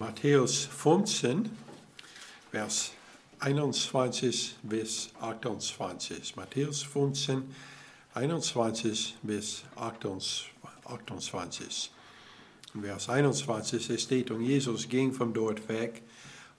Matthäus 0.00 0.64
15, 0.66 1.50
Vers 2.52 2.92
21 3.40 4.54
bis 4.62 5.10
28. 5.20 6.36
Matthäus 6.36 6.84
15, 6.84 7.42
21 8.14 9.16
bis 9.22 9.64
28. 10.84 11.90
Vers 12.80 13.08
21, 13.08 13.90
es 13.90 14.02
steht, 14.02 14.30
und 14.30 14.42
Jesus 14.42 14.88
ging 14.88 15.12
von 15.12 15.34
dort 15.34 15.68
weg 15.68 16.02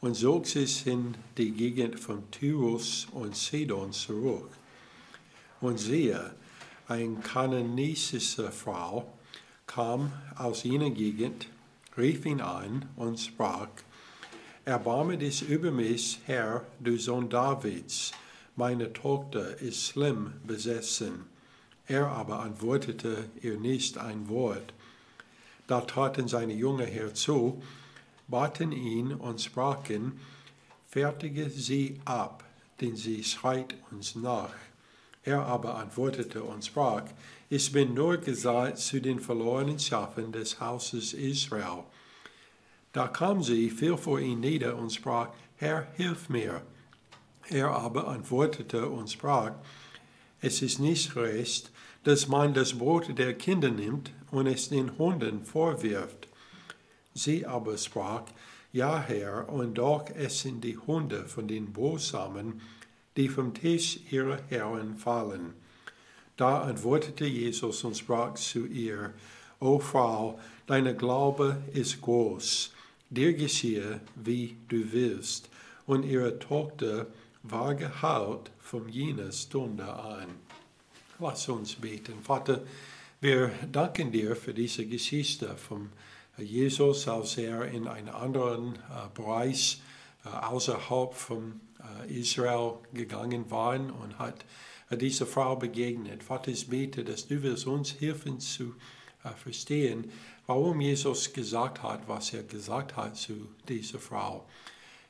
und 0.02 0.16
zog 0.16 0.46
sich 0.46 0.86
in 0.86 1.16
die 1.38 1.52
Gegend 1.52 1.98
von 1.98 2.30
Tyrus 2.32 3.08
und 3.14 3.38
Sidon 3.38 3.94
zurück. 3.94 4.50
Und 5.62 5.78
siehe, 5.80 6.34
eine 6.90 7.16
kananische 7.22 8.20
Frau 8.52 9.14
kam 9.66 10.12
aus 10.36 10.64
jener 10.64 10.90
Gegend, 10.90 11.48
rief 11.98 12.26
ihn 12.26 12.42
an 12.42 12.88
und 12.96 13.20
sprach, 13.20 13.70
Erbarme 14.66 15.18
dich 15.18 15.50
über 15.50 15.72
mich, 15.72 16.20
Herr, 16.26 16.66
du 16.80 16.98
Sohn 16.98 17.30
Davids, 17.30 18.12
meine 18.56 18.94
Tochter 18.94 19.58
ist 19.60 19.88
schlimm 19.88 20.34
besessen. 20.46 21.26
Er 21.88 22.08
aber 22.08 22.42
antwortete 22.42 23.30
ihr 23.42 23.58
nicht 23.58 23.98
ein 23.98 24.30
Wort. 24.30 24.74
Da 25.66 25.82
traten 25.82 26.28
seine 26.28 26.54
Jünger 26.54 26.86
herzu, 26.86 27.64
baten 28.28 28.72
ihn 28.72 29.14
und 29.14 29.42
sprachen, 29.42 30.20
fertige 30.88 31.50
sie 31.50 32.00
ab, 32.06 32.44
denn 32.80 32.96
sie 32.96 33.24
schreit 33.24 33.76
uns 33.90 34.16
nach. 34.16 34.54
Er 35.24 35.46
aber 35.46 35.76
antwortete 35.76 36.44
und 36.44 36.66
sprach, 36.66 37.04
ich 37.50 37.72
bin 37.72 37.94
nur 37.94 38.18
gesandt 38.18 38.78
zu 38.78 39.02
den 39.02 39.20
verlorenen 39.20 39.80
Schafen 39.80 40.32
des 40.32 40.60
Hauses 40.60 41.14
Israel. 41.14 41.84
Da 42.94 43.08
kam 43.08 43.44
sie, 43.44 43.70
fiel 43.70 43.98
vor 43.98 44.20
ihn 44.20 44.40
nieder 44.40 44.76
und 44.76 44.92
sprach, 44.92 45.30
Herr, 45.58 45.88
hilf 45.96 46.30
mir. 46.30 46.62
Er 47.50 47.70
aber 47.70 48.08
antwortete 48.08 48.88
und 48.88 49.10
sprach, 49.10 49.54
es 50.42 50.62
ist 50.62 50.80
nicht 50.80 51.16
recht, 51.16 51.72
dass 52.04 52.28
man 52.28 52.54
das 52.54 52.78
Brot 52.78 53.18
der 53.18 53.34
Kinder 53.34 53.70
nimmt 53.70 54.12
und 54.32 54.48
es 54.48 54.70
den 54.70 54.98
Hunden 54.98 55.44
vorwirft. 55.44 56.28
Sie 57.14 57.46
aber 57.46 57.78
sprach, 57.78 58.24
Ja, 58.72 59.00
Herr, 59.00 59.50
und 59.50 59.78
doch 59.80 60.10
essen 60.12 60.62
die 60.62 60.78
Hunde 60.78 61.28
von 61.28 61.48
den 61.48 61.74
Brosamen, 61.74 62.62
die 63.18 63.30
vom 63.30 63.54
Tisch 63.54 64.00
ihrer 64.12 64.40
Herren 64.50 64.96
fallen. 64.96 65.54
Da 66.38 66.62
antwortete 66.62 67.26
Jesus 67.26 67.84
und 67.84 67.98
sprach 67.98 68.36
zu 68.36 68.66
ihr, 68.66 69.14
O 69.60 69.80
Frau, 69.80 70.40
deine 70.68 70.96
Glaube 70.96 71.62
ist 71.74 72.02
groß, 72.02 72.72
dir 73.10 73.34
geschehe, 73.34 74.00
wie 74.16 74.56
du 74.70 74.92
willst. 74.92 75.50
Und 75.86 76.04
ihre 76.06 76.40
Tochter 76.40 77.08
war 77.44 77.76
geheilt 77.76 78.52
von 78.60 78.88
jener 78.88 79.32
Stunde 79.32 79.86
an. 79.86 80.28
Lass 81.20 81.50
uns 81.50 81.76
beten. 81.76 82.22
Vater, 82.24 82.62
wir 83.20 83.52
danken 83.70 84.12
dir 84.12 84.36
für 84.38 84.54
diese 84.54 84.86
Geschichte 84.86 85.58
von 85.58 85.90
Jesus, 86.38 87.08
als 87.10 87.38
er 87.38 87.66
in 87.66 87.88
einen 87.88 88.08
anderen 88.08 88.80
Bereich 89.14 89.82
äh, 89.82 89.99
außerhalb 90.24 91.14
von 91.14 91.62
äh, 92.08 92.20
Israel 92.20 92.74
gegangen 92.94 93.50
war 93.50 93.76
und 93.76 94.20
hat 94.20 94.46
äh, 94.90 94.98
dieser 94.98 95.26
Frau 95.26 95.56
begegnet. 95.56 96.24
Vater, 96.24 96.52
ich 96.52 96.68
bete, 96.68 97.04
dass 97.04 97.28
du 97.28 97.42
wirst 97.42 97.68
uns 97.68 98.00
helfen 98.00 98.40
zu 98.40 98.76
äh, 99.24 99.30
verstehen, 99.30 100.12
warum 100.46 100.82
Jesus 100.82 101.32
gesagt 101.32 101.84
hat, 101.84 102.08
was 102.08 102.34
er 102.34 102.44
gesagt 102.44 102.96
hat 102.98 103.16
zu 103.16 103.50
dieser 103.68 104.00
Frau. 104.00 104.46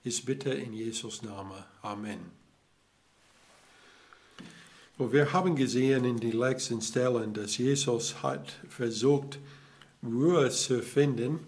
Ich 0.03 0.23
bitte 0.25 0.51
in 0.51 0.73
Jesus 0.73 1.21
Namen. 1.23 1.63
Amen. 1.81 2.39
Wir 4.97 5.31
haben 5.31 5.55
gesehen 5.55 6.03
in 6.03 6.17
den 6.19 6.37
letzten 6.37 6.81
Stellen, 6.81 7.33
dass 7.33 7.57
Jesus 7.57 8.21
hat 8.21 8.59
versucht, 8.67 9.39
Ruhe 10.03 10.49
zu 10.49 10.81
finden 10.81 11.39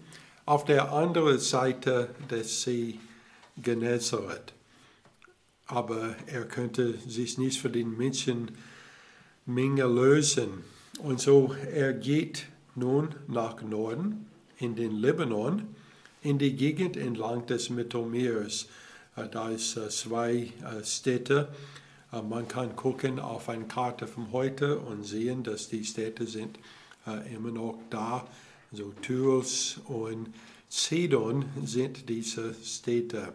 auf 0.46 0.64
der 0.64 0.90
anderen 0.90 1.38
Seite 1.38 2.14
des 2.30 2.62
See 2.62 2.98
Genezareth. 3.56 4.54
Aber 5.66 6.16
er 6.26 6.44
könnte 6.44 6.98
sich 6.98 7.38
nicht 7.38 7.60
für 7.60 7.70
den 7.70 7.96
Menschenmenge 7.96 8.54
lösen. 9.86 10.64
Und 11.00 11.20
so 11.20 11.54
er 11.72 11.92
geht 11.92 12.46
nun 12.74 13.14
nach 13.28 13.62
Norden 13.62 14.26
in 14.58 14.76
den 14.76 14.92
Libanon, 14.92 15.74
in 16.22 16.38
die 16.38 16.54
Gegend 16.54 16.96
entlang 16.96 17.46
des 17.46 17.70
Mittelmeers. 17.70 18.68
Äh, 19.16 19.28
da 19.28 19.50
ist 19.50 19.76
äh, 19.76 19.88
zwei 19.88 20.52
äh, 20.62 20.84
Städte, 20.84 21.48
man 22.28 22.46
kann 22.46 22.76
gucken 22.76 23.18
auf 23.18 23.48
eine 23.48 23.64
Karte 23.64 24.06
von 24.06 24.32
heute 24.32 24.78
und 24.80 25.02
sehen, 25.02 25.42
dass 25.42 25.70
die 25.70 25.82
Städte 25.82 26.26
sind 26.26 26.58
immer 27.34 27.50
noch 27.50 27.78
da. 27.88 28.28
So 28.70 28.92
Tyrus 29.00 29.80
und 29.86 30.28
Sidon 30.74 31.44
sind 31.66 32.08
diese 32.08 32.54
Städte. 32.64 33.34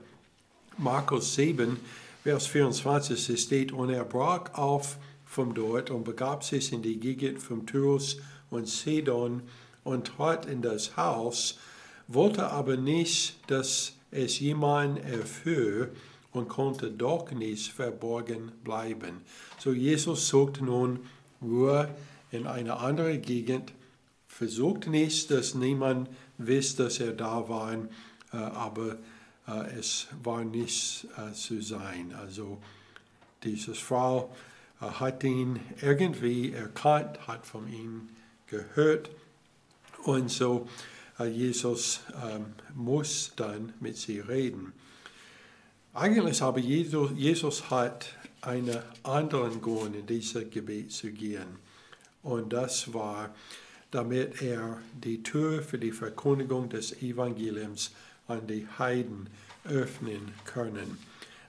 Markus 0.80 1.36
7, 1.36 1.78
Vers 2.24 2.48
24 2.48 3.40
steht, 3.40 3.72
und 3.72 3.92
er 3.92 4.06
brach 4.06 4.56
auf 4.56 4.98
von 5.24 5.53
dort 5.53 5.92
und 5.92 6.03
begab 6.03 6.44
sich 6.44 6.74
in 6.74 6.81
die 6.81 7.00
Gegend 7.00 7.40
von 7.40 7.68
Tyrus 7.68 8.18
und 8.50 8.68
Sidon 8.68 9.44
und 9.84 10.08
trat 10.08 10.47
in 10.47 10.64
das 10.64 10.97
Haus, 10.97 11.59
wollte 12.08 12.50
aber 12.50 12.76
nicht, 12.76 13.36
dass 13.46 13.94
es 14.09 14.40
jemand 14.40 15.06
erfuhr, 15.06 15.90
und 16.31 16.50
konnte 16.50 16.90
doch 16.90 17.30
nicht 17.31 17.72
verborgen 17.72 18.52
bleiben. 18.64 19.22
So 19.59 19.74
Jesus 19.74 20.28
sucht 20.28 20.59
nun 20.59 21.02
Ruhe 21.40 21.88
in 22.31 22.47
eine 22.47 22.78
andere 22.78 23.20
Gegend, 23.20 23.74
versucht 24.28 24.88
nicht, 24.88 25.30
dass 25.30 25.53
niemand 25.53 26.09
wisst, 26.38 26.80
dass 26.80 27.00
er 27.00 27.14
da 27.14 27.48
war, 27.48 27.74
äh, 27.74 28.38
aber 28.38 28.98
äh, 29.48 29.80
es 29.80 30.08
war 30.24 30.44
nicht 30.44 31.08
äh, 31.18 31.34
zu 31.34 31.62
sein. 31.62 32.14
Also 32.20 32.62
diese 33.44 33.74
Frau 33.74 34.36
hat 34.80 35.24
ihn 35.24 35.59
irgendwie 35.81 36.52
erkannt, 36.53 37.28
hat 37.28 37.46
von 37.47 37.68
ihm 37.68 38.09
gehört 38.46 39.09
und 40.03 40.30
so 40.30 40.68
Jesus 41.26 42.02
ähm, 42.24 42.53
muss 42.76 43.31
dann 43.36 43.74
mit 43.80 43.97
sie 43.97 44.20
reden. 44.20 44.74
Eigentlich 45.94 46.44
habe 46.44 46.59
Jesus, 46.59 47.12
Jesus 47.16 47.72
hat 47.72 48.14
einen 48.42 48.78
anderen 49.02 49.62
Grund 49.62 49.96
in 49.96 50.06
dieses 50.06 50.50
Gebet 50.52 50.92
zu 50.92 51.12
gehen. 51.12 51.58
Und 52.22 52.53
das 52.53 52.94
war, 52.94 53.34
damit 53.92 54.42
er 54.42 54.80
die 54.94 55.24
Tür 55.24 55.62
für 55.62 55.78
die 55.78 55.92
Verkündigung 55.92 56.70
des 56.70 57.02
Evangeliums 57.02 57.92
an 58.28 58.46
die 58.48 58.68
Heiden 58.78 59.30
öffnen 59.66 60.34
können. 60.46 60.98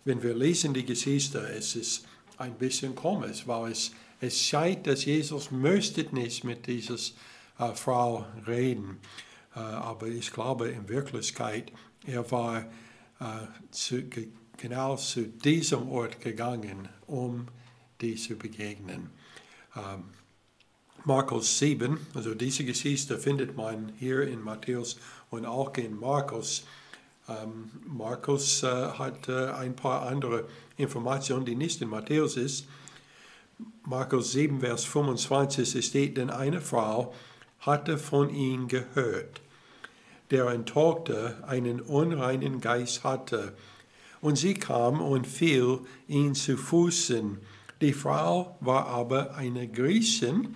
Wenn 0.04 0.22
wir 0.22 0.34
lesen 0.34 0.74
die 0.74 0.84
Geschichte, 0.84 1.38
es 1.38 1.76
ist 1.76 2.06
ein 2.36 2.54
bisschen 2.54 2.94
komisch, 2.94 3.46
weil 3.46 3.72
es, 3.72 3.92
es 4.20 4.40
scheint, 4.40 4.86
dass 4.86 5.04
Jesus 5.04 5.50
möchte 5.50 6.02
nicht 6.14 6.44
mit 6.44 6.66
dieser 6.66 6.96
äh, 7.58 7.74
Frau 7.74 8.26
reden. 8.46 8.98
Äh, 9.54 9.58
aber 9.58 10.06
ich 10.06 10.32
glaube 10.32 10.68
in 10.68 10.88
Wirklichkeit, 10.88 11.72
er 12.06 12.30
war 12.30 12.60
äh, 13.20 13.24
zu, 13.70 14.04
genau 14.56 14.96
zu 14.96 15.26
diesem 15.26 15.88
Ort 15.88 16.20
gegangen, 16.20 16.88
um 17.06 17.48
die 18.00 18.14
zu 18.14 18.36
begegnen. 18.36 19.10
Ähm, 19.76 20.04
Markus 21.08 21.58
7, 21.58 21.98
also 22.12 22.34
diese 22.34 22.66
Geschichte 22.66 23.16
findet 23.16 23.56
man 23.56 23.94
hier 23.98 24.28
in 24.28 24.42
Matthäus 24.42 24.98
und 25.30 25.46
auch 25.46 25.74
in 25.78 25.98
Markus. 25.98 26.66
Ähm, 27.26 27.70
Markus 27.86 28.62
äh, 28.62 28.66
hat 28.66 29.26
äh, 29.26 29.46
ein 29.52 29.74
paar 29.74 30.02
andere 30.06 30.44
Informationen, 30.76 31.46
die 31.46 31.54
nicht 31.54 31.80
in 31.80 31.88
Matthäus 31.88 32.36
ist. 32.36 32.66
Markus 33.86 34.32
7, 34.32 34.60
Vers 34.60 34.84
25 34.84 35.82
steht, 35.82 36.18
denn 36.18 36.28
eine 36.28 36.60
Frau 36.60 37.14
hatte 37.60 37.96
von 37.96 38.28
ihm 38.28 38.68
gehört 38.68 39.40
deren 40.30 40.66
Tochter 40.66 41.42
einen 41.46 41.80
unreinen 41.80 42.60
Geist 42.60 43.02
hatte. 43.02 43.54
Und 44.20 44.36
sie 44.36 44.52
kam 44.52 45.00
und 45.00 45.26
fiel 45.26 45.78
ihn 46.06 46.34
zu 46.34 46.58
Füßen. 46.58 47.38
Die 47.80 47.94
Frau 47.94 48.58
war 48.60 48.88
aber 48.88 49.36
eine 49.36 49.68
Griechin 49.68 50.54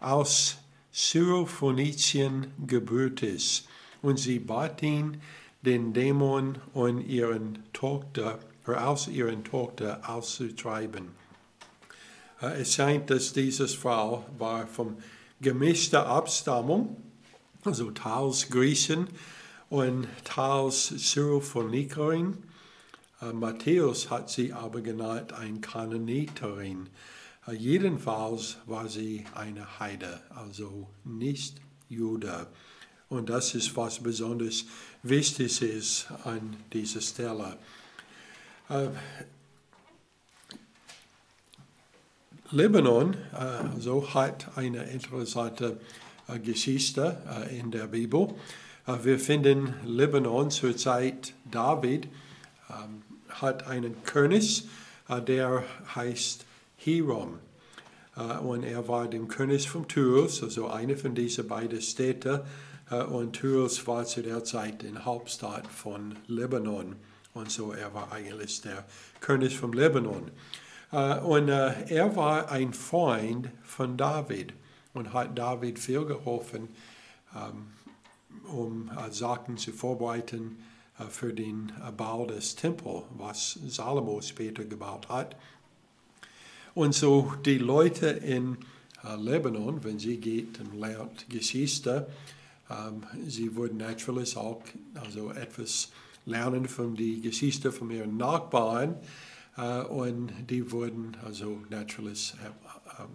aus 0.00 0.58
Syrophonizien 0.92 2.52
gebürtig. 2.66 3.66
Und 4.02 4.18
sie 4.18 4.38
bat 4.38 4.82
ihn, 4.82 5.20
den 5.62 5.92
Dämon 5.92 6.58
und 6.72 7.00
ihren 7.00 7.58
Tochter, 7.72 8.38
aus 8.66 9.08
ihren 9.08 9.44
Tochter 9.44 10.00
auszutreiben. 10.08 11.08
Äh, 12.40 12.60
es 12.60 12.74
scheint, 12.74 13.10
dass 13.10 13.32
diese 13.32 13.66
Frau 13.66 14.24
war 14.38 14.66
von 14.66 14.98
gemischter 15.40 16.06
Abstammung 16.06 16.96
also 17.64 17.90
teils 17.90 18.48
Griechen 18.48 19.08
und 19.68 20.08
teils 20.24 20.88
Syrophoenikerin. 20.88 22.38
Äh, 23.20 23.32
Matthäus 23.32 24.10
hat 24.10 24.30
sie 24.30 24.52
aber 24.52 24.80
genannt 24.80 25.32
ein 25.32 25.60
Kananiterin. 25.60 26.88
Äh, 27.48 27.54
jedenfalls 27.54 28.58
war 28.66 28.88
sie 28.88 29.24
eine 29.34 29.78
Heide, 29.78 30.20
also 30.30 30.88
nicht 31.04 31.56
Jude. 31.88 32.46
Und 33.08 33.30
das 33.30 33.54
ist, 33.54 33.76
was 33.76 34.02
besonders 34.02 34.66
wichtig 35.02 35.62
ist 35.62 36.08
an 36.24 36.56
dieser 36.72 37.00
Stelle. 37.00 37.56
Äh, 38.68 38.88
Libanon 42.50 43.14
also 43.32 44.14
hat 44.14 44.56
eine 44.56 44.84
interessante 44.84 45.78
Geschichte 46.42 47.22
in 47.50 47.70
der 47.70 47.88
Bibel. 47.88 48.34
Wir 49.02 49.18
finden 49.18 49.74
Libanon 49.84 50.50
zur 50.50 50.74
Zeit 50.74 51.34
David 51.50 52.08
ähm, 52.70 53.02
hat 53.28 53.66
einen 53.66 54.02
König, 54.02 54.66
der 55.26 55.62
heißt 55.94 56.46
Hiram. 56.88 57.38
Und 58.42 58.64
er 58.64 58.88
war 58.88 59.06
der 59.06 59.20
König 59.20 59.68
von 59.68 59.86
Tyros, 59.86 60.42
also 60.42 60.68
eine 60.68 60.96
von 60.96 61.14
diesen 61.14 61.46
beiden 61.46 61.80
Städten. 61.80 62.40
Und 63.10 63.34
Tyros 63.34 63.86
war 63.86 64.04
zu 64.04 64.22
der 64.22 64.42
Zeit 64.42 64.82
die 64.82 64.96
Hauptstadt 64.96 65.68
von 65.68 66.16
Libanon. 66.26 66.96
Und 67.34 67.50
so 67.52 67.72
er 67.72 67.94
war 67.94 68.10
eigentlich 68.10 68.60
der 68.62 68.84
König 69.20 69.56
von 69.56 69.72
Libanon. 69.72 70.32
Und 70.90 71.48
er 71.48 72.16
war 72.16 72.50
ein 72.50 72.72
Freund 72.72 73.50
von 73.62 73.96
David 73.96 74.52
und 74.98 75.12
hat 75.12 75.38
David 75.38 75.78
viel 75.78 76.04
geholfen, 76.04 76.68
ähm, 77.34 77.68
um 78.52 78.90
äh, 78.90 79.10
Sachen 79.10 79.56
zu 79.56 79.72
vorbereiten 79.72 80.62
äh, 80.98 81.04
für 81.04 81.32
den 81.32 81.72
äh, 81.86 81.92
Bau 81.92 82.26
des 82.26 82.56
Tempels, 82.56 83.04
was 83.16 83.58
Salomo 83.66 84.20
später 84.20 84.64
gebaut 84.64 85.08
hat. 85.08 85.36
Und 86.74 86.94
so 86.94 87.32
die 87.44 87.58
Leute 87.58 88.06
in 88.08 88.58
Lebanon, 89.16 89.82
wenn 89.84 89.98
sie 89.98 90.18
geht 90.18 90.60
und 90.60 90.78
lernt 90.78 91.28
Geschichte, 91.28 92.08
ähm, 92.70 93.02
sie 93.26 93.54
würden 93.56 93.78
natürlich 93.78 94.36
auch 94.36 94.62
also 94.94 95.30
etwas 95.30 95.90
lernen 96.26 96.68
von 96.68 96.94
der 96.94 97.20
Geschichte 97.20 97.72
von 97.72 97.90
ihren 97.90 98.16
Nachbarn 98.16 98.96
und 99.88 100.30
die 100.48 100.70
würden 100.70 101.16
also 101.24 101.58
natürlich 101.68 102.34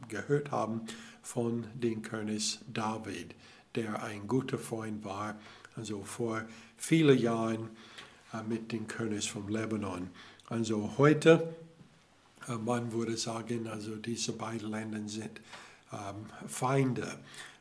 gehört 0.10 0.52
haben 0.52 0.82
von 1.22 1.66
dem 1.74 2.02
König 2.02 2.60
David 2.68 3.34
der 3.76 4.04
ein 4.04 4.28
guter 4.28 4.58
Freund 4.58 5.04
war, 5.04 5.36
also 5.76 6.04
vor 6.04 6.44
vielen 6.78 7.18
Jahren 7.18 7.70
äh, 8.34 8.44
mit 8.48 8.72
dem 8.72 8.88
König 8.88 9.32
von 9.32 9.48
Lebanon. 9.48 10.10
Also 10.50 10.94
heute, 10.98 11.32
äh, 11.32 11.73
man 12.64 12.92
würde 12.92 13.18
sagen, 13.18 13.68
also 13.68 13.96
diese 13.96 14.34
beiden 14.34 14.72
Länder 14.72 15.00
sind 15.08 15.42
ähm, 15.92 16.26
Feinde. 16.48 17.20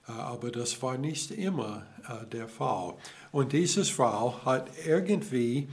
Äh, 0.08 0.12
aber 0.12 0.50
das 0.50 0.82
war 0.82 0.98
nicht 0.98 1.30
immer 1.30 1.86
äh, 2.08 2.26
der 2.26 2.48
Fall. 2.48 2.94
Und 3.30 3.52
diese 3.52 3.84
Frau 3.84 4.44
hat 4.44 4.68
irgendwie 4.86 5.68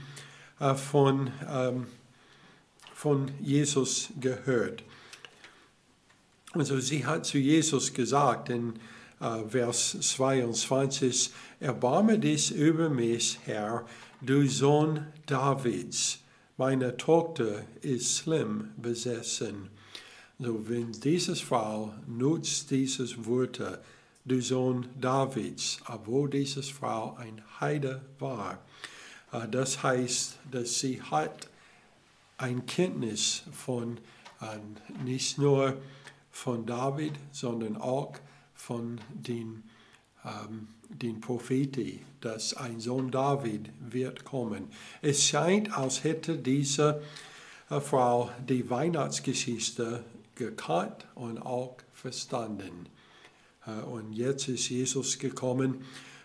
äh, 0.58 0.74
von, 0.74 1.30
ähm, 1.48 1.86
von 2.94 3.30
Jesus 3.40 4.10
gehört. 4.20 4.84
Also 6.52 6.80
sie 6.80 7.06
hat 7.06 7.26
zu 7.26 7.38
Jesus 7.38 7.92
gesagt 7.92 8.48
in 8.48 8.74
äh, 9.20 9.48
Vers 9.48 9.96
22, 10.00 11.30
Erbarme 11.60 12.18
dich 12.18 12.54
über 12.54 12.88
mich, 12.88 13.38
Herr, 13.44 13.84
du 14.20 14.46
Sohn 14.48 15.06
Davids. 15.26 16.18
Meine 16.60 16.94
Tochter 16.94 17.64
ist 17.80 18.18
schlimm 18.18 18.72
besessen. 18.76 19.70
So, 20.38 20.68
wenn 20.68 20.92
dieses 20.92 21.40
Frau 21.40 21.94
nutzt 22.06 22.70
dieses 22.70 23.24
Worte, 23.24 23.80
du 24.26 24.42
Sohn 24.42 24.86
Davids, 25.00 25.80
obwohl 25.88 26.28
diese 26.28 26.62
Frau 26.62 27.16
ein 27.16 27.40
Heide 27.60 28.02
war, 28.18 28.58
äh, 29.32 29.48
das 29.48 29.82
heißt, 29.82 30.38
dass 30.50 30.80
sie 30.80 31.00
hat 31.00 31.48
ein 32.36 32.66
Kenntnis 32.66 33.44
von 33.52 33.96
äh, 34.42 35.02
nicht 35.02 35.38
nur 35.38 35.78
von 36.30 36.66
David, 36.66 37.14
sondern 37.32 37.78
auch 37.78 38.12
von 38.52 39.00
den, 39.14 39.62
den 40.88 41.20
Propheten, 41.20 42.00
dass 42.20 42.54
ein 42.54 42.80
Sohn 42.80 43.10
David 43.10 43.70
wird 43.80 44.24
kommen. 44.24 44.68
Es 45.02 45.24
scheint, 45.24 45.76
als 45.76 46.04
hätte 46.04 46.36
diese 46.36 47.02
äh, 47.70 47.80
Frau 47.80 48.30
die 48.48 48.68
Weihnachtsgeschichte 48.68 50.04
gekannt 50.34 51.06
und 51.14 51.38
auch 51.38 51.76
verstanden. 51.94 52.86
Äh, 53.66 53.82
und 53.82 54.12
jetzt 54.12 54.48
ist 54.48 54.68
Jesus 54.68 55.18
gekommen 55.18 55.84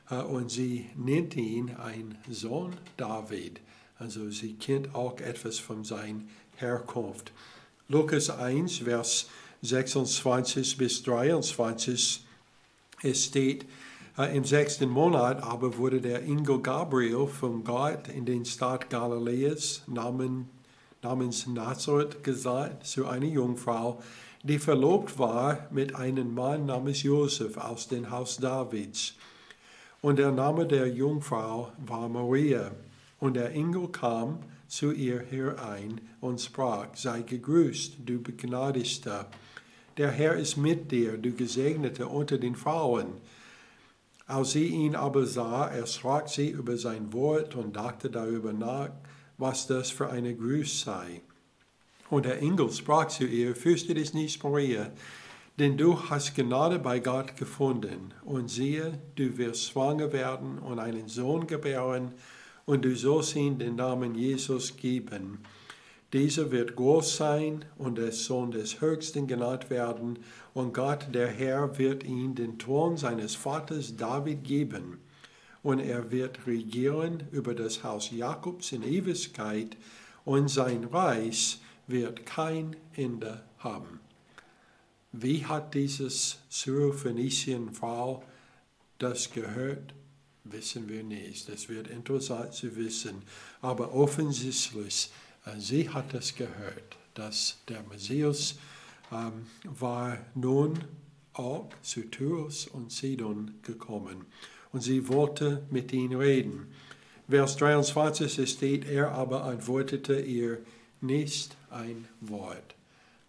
äh, 0.09 0.15
und 0.15 0.49
sie 0.51 0.89
nennt 0.95 1.35
ihn 1.35 1.75
ein 1.75 2.17
Sohn 2.29 2.75
David. 2.97 3.61
Also 3.97 4.29
sie 4.29 4.55
kennt 4.55 4.93
auch 4.93 5.19
etwas 5.19 5.57
von 5.59 5.83
seiner 5.85 6.21
Herkunft. 6.57 7.31
Lukas 7.87 8.29
1, 8.29 8.79
Vers 8.79 9.29
26 9.61 10.77
bis 10.77 11.03
23 11.03 12.24
es 13.01 13.25
steht, 13.25 13.65
äh, 14.17 14.35
im 14.35 14.43
sechsten 14.43 14.89
Monat 14.89 15.43
aber 15.43 15.77
wurde 15.77 16.01
der 16.01 16.23
Engel 16.23 16.59
Gabriel 16.59 17.27
von 17.27 17.63
Gott 17.63 18.07
in 18.07 18.25
den 18.25 18.45
Stadt 18.45 18.89
Galiläas 18.89 19.83
namen, 19.87 20.49
namens 21.01 21.47
Nazareth 21.47 22.23
gesandt 22.23 22.85
zu 22.85 23.07
einer 23.07 23.25
Jungfrau, 23.25 24.01
die 24.43 24.59
verlobt 24.59 25.17
war 25.19 25.67
mit 25.71 25.95
einem 25.95 26.33
Mann 26.33 26.67
namens 26.67 27.03
Josef 27.03 27.57
aus 27.57 27.87
dem 27.87 28.09
Haus 28.09 28.37
Davids. 28.37 29.15
Und 30.01 30.19
der 30.19 30.31
Name 30.31 30.67
der 30.67 30.87
Jungfrau 30.87 31.71
war 31.85 32.07
Maria. 32.07 32.71
Und 33.19 33.35
der 33.35 33.51
Engel 33.53 33.87
kam 33.87 34.39
zu 34.67 34.91
ihr 34.91 35.19
herein 35.19 35.99
und 36.21 36.39
sprach, 36.39 36.87
sei 36.95 37.21
gegrüßt, 37.21 37.95
du 38.05 38.21
Begnadigter 38.21 39.27
der 39.97 40.11
Herr 40.11 40.35
ist 40.35 40.57
mit 40.57 40.91
dir, 40.91 41.17
du 41.17 41.31
Gesegnete 41.31 42.07
unter 42.07 42.37
den 42.37 42.55
Frauen. 42.55 43.21
Als 44.27 44.51
sie 44.51 44.67
ihn 44.67 44.95
aber 44.95 45.25
sah, 45.25 45.67
erschrak 45.67 46.29
sie 46.29 46.49
über 46.49 46.77
sein 46.77 47.13
Wort 47.13 47.55
und 47.55 47.75
dachte 47.75 48.09
darüber 48.09 48.53
nach, 48.53 48.89
was 49.37 49.67
das 49.67 49.91
für 49.91 50.09
eine 50.09 50.35
Gruß 50.35 50.81
sei. 50.81 51.21
Und 52.09 52.25
der 52.25 52.39
Engel 52.41 52.71
sprach 52.71 53.07
zu 53.07 53.25
ihr, 53.25 53.55
fürchte 53.55 53.93
dich 53.93 54.13
nicht, 54.13 54.43
Maria, 54.43 54.91
denn 55.57 55.77
du 55.77 56.09
hast 56.09 56.35
Gnade 56.35 56.79
bei 56.79 56.99
Gott 56.99 57.37
gefunden. 57.37 58.13
Und 58.23 58.49
siehe, 58.49 58.99
du 59.15 59.37
wirst 59.37 59.71
schwanger 59.71 60.11
werden 60.11 60.59
und 60.59 60.79
einen 60.79 61.07
Sohn 61.07 61.47
gebären, 61.47 62.13
und 62.65 62.83
du 62.83 62.95
sollst 62.95 63.35
ihm 63.35 63.59
den 63.59 63.75
Namen 63.75 64.15
Jesus 64.15 64.75
geben. 64.75 65.43
Dieser 66.15 66.49
wird 66.49 66.77
groß 66.77 67.17
sein 67.17 67.65
und 67.77 67.97
der 67.97 68.13
Sohn 68.13 68.51
des 68.51 68.79
Höchsten 68.79 69.27
genannt 69.27 69.69
werden, 69.69 70.17
und 70.53 70.73
Gott, 70.73 71.07
der 71.13 71.27
Herr, 71.27 71.77
wird 71.77 72.05
ihm 72.05 72.35
den 72.35 72.57
Thron 72.57 72.95
seines 72.95 73.35
Vaters 73.35 73.97
David 73.97 74.45
geben, 74.45 75.01
und 75.61 75.79
er 75.79 76.11
wird 76.11 76.47
regieren 76.47 77.23
über 77.33 77.53
das 77.53 77.83
Haus 77.83 78.11
Jakobs 78.11 78.71
in 78.71 78.83
Ewigkeit, 78.83 79.75
und 80.23 80.47
sein 80.47 80.85
Reich 80.85 81.59
wird 81.85 82.25
kein 82.25 82.77
Ende 82.93 83.43
haben. 83.57 83.99
Wie 85.11 85.45
hat 85.45 85.73
dieses 85.73 86.37
Syrophoenician-Frau 86.47 88.23
das 88.99 89.31
gehört? 89.31 89.93
Wissen 90.45 90.87
wir 90.87 91.03
nicht. 91.03 91.49
Das 91.49 91.67
wird 91.67 91.87
interessant 91.87 92.53
zu 92.53 92.75
wissen. 92.77 93.23
Aber 93.61 93.93
offensichtlich 93.93 95.09
Sie 95.57 95.89
hat 95.89 96.13
es 96.13 96.35
gehört, 96.35 96.97
dass 97.13 97.57
der 97.69 97.83
Messias 97.83 98.55
ähm, 99.11 99.45
war 99.63 100.17
nun 100.33 100.79
auch 101.33 101.69
zu 101.81 102.01
Tyrus 102.09 102.67
und 102.67 102.91
Sidon 102.91 103.55
gekommen 103.61 104.25
und 104.71 104.81
sie 104.81 105.07
wollte 105.07 105.65
mit 105.69 105.93
ihm 105.93 106.13
reden. 106.13 106.67
Vers 107.29 107.57
23 107.57 108.49
steht, 108.49 108.85
er 108.85 109.11
aber 109.11 109.43
antwortete 109.43 110.19
ihr 110.19 110.59
nicht 111.01 111.55
ein 111.69 112.07
Wort. 112.21 112.75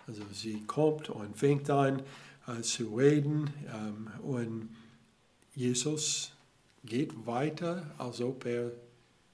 Also 0.06 0.23
sie 0.32 0.62
kommt 0.66 1.08
und 1.11 1.37
fängt 1.37 1.68
an 1.70 2.02
äh, 2.46 2.62
zu 2.62 2.94
reden 2.94 3.50
ähm, 3.73 4.08
und 4.23 4.68
Jesus 5.54 6.32
geht 6.85 7.26
weiter, 7.26 7.94
als 7.99 8.20
ob 8.20 8.44
er 8.44 8.70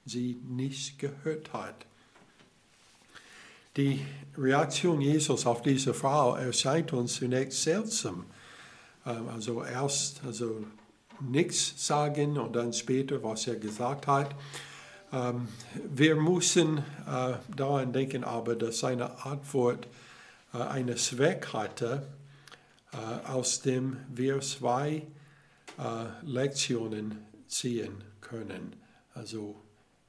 sie 0.05 0.41
nicht 0.49 0.99
gehört 0.99 1.53
hat. 1.53 1.87
Die 3.76 4.05
Reaktion 4.37 5.00
Jesus 5.00 5.47
auf 5.47 5.62
diese 5.62 5.95
Frau 5.95 6.35
erscheint 6.37 6.93
uns 6.93 7.14
zunächst 7.14 7.62
seltsam. 7.62 8.26
Ähm, 9.07 9.29
also 9.29 9.64
erst, 9.64 10.23
also 10.25 10.64
nichts 11.21 11.87
sagen 11.87 12.38
und 12.38 12.55
dann 12.55 12.73
später, 12.73 13.23
was 13.23 13.47
er 13.47 13.57
gesagt 13.57 14.07
hat. 14.07 14.35
Ähm, 15.12 15.49
wir 15.91 16.17
müssen 16.17 16.79
äh, 16.79 17.35
daran 17.57 17.93
denken, 17.93 18.25
aber 18.25 18.57
dass 18.57 18.81
seine 18.81 19.25
Antwort 19.25 19.87
äh, 20.52 20.59
einen 20.59 20.97
Zweck 20.97 21.52
hatte, 21.52 22.07
äh, 22.93 23.29
aus 23.29 23.62
dem 23.62 23.97
wir 24.09 24.41
zwei 24.41 25.02
Lektionen 26.23 27.25
ziehen 27.49 28.05
können. 28.21 28.76
Also 29.14 29.57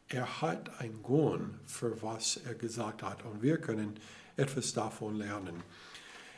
er 0.09 0.41
hat 0.41 0.79
einen 0.79 1.01
Grund 1.01 1.55
für 1.65 2.01
was 2.01 2.39
er 2.45 2.55
gesagt 2.55 3.03
hat 3.03 3.23
und 3.25 3.41
wir 3.41 3.57
können 3.57 3.95
etwas 4.37 4.73
davon 4.73 5.15
lernen. 5.15 5.63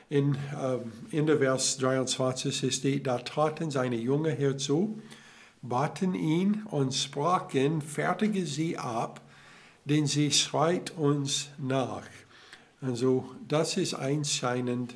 In, 0.09 0.37
ähm, 0.61 0.91
in 1.11 1.25
der 1.25 1.39
Vers 1.39 1.77
23 1.77 2.73
steht, 2.73 3.07
da 3.07 3.17
traten 3.17 3.71
seine 3.71 3.95
Jünger 3.95 4.31
herzu, 4.31 5.01
baten 5.61 6.13
ihn 6.13 6.63
und 6.69 6.93
sprachen, 6.93 7.81
fertige 7.81 8.45
sie 8.45 8.77
ab, 8.77 9.21
denn 9.85 10.05
sie 10.05 10.31
schreit 10.31 10.91
uns 10.91 11.49
nach. 11.57 12.07
Also 12.81 13.25
das 13.47 13.77
ist 13.77 13.95
einscheinend 13.95 14.95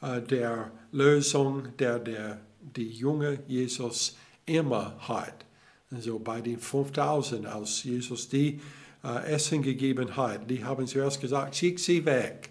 äh, 0.00 0.22
der 0.22 0.70
Lösung, 0.92 1.76
der, 1.78 1.98
der 1.98 2.40
die 2.60 2.90
junge 2.90 3.40
Jesus 3.46 4.16
immer 4.46 4.96
hat. 5.00 5.44
Also 5.90 6.18
bei 6.18 6.40
den 6.40 6.58
5000, 6.58 7.46
als 7.46 7.82
Jesus 7.82 8.28
die 8.28 8.60
äh, 9.02 9.32
Essen 9.32 9.62
gegeben 9.62 10.16
hat, 10.16 10.50
die 10.50 10.64
haben 10.64 10.86
zuerst 10.86 11.20
gesagt, 11.20 11.56
schick 11.56 11.78
sie 11.78 12.04
weg. 12.04 12.50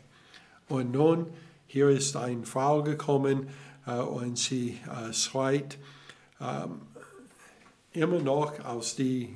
Und 0.70 0.92
nun, 0.92 1.28
hier 1.68 1.90
ist 1.90 2.16
eine 2.16 2.46
Frau 2.46 2.82
gekommen 2.82 3.48
äh, 3.86 4.00
und 4.00 4.38
sie 4.38 4.80
äh, 4.86 5.14
schreit, 5.14 5.78
ähm, 6.42 6.82
immer 7.94 8.20
noch, 8.20 8.64
als 8.64 8.96
die 8.96 9.36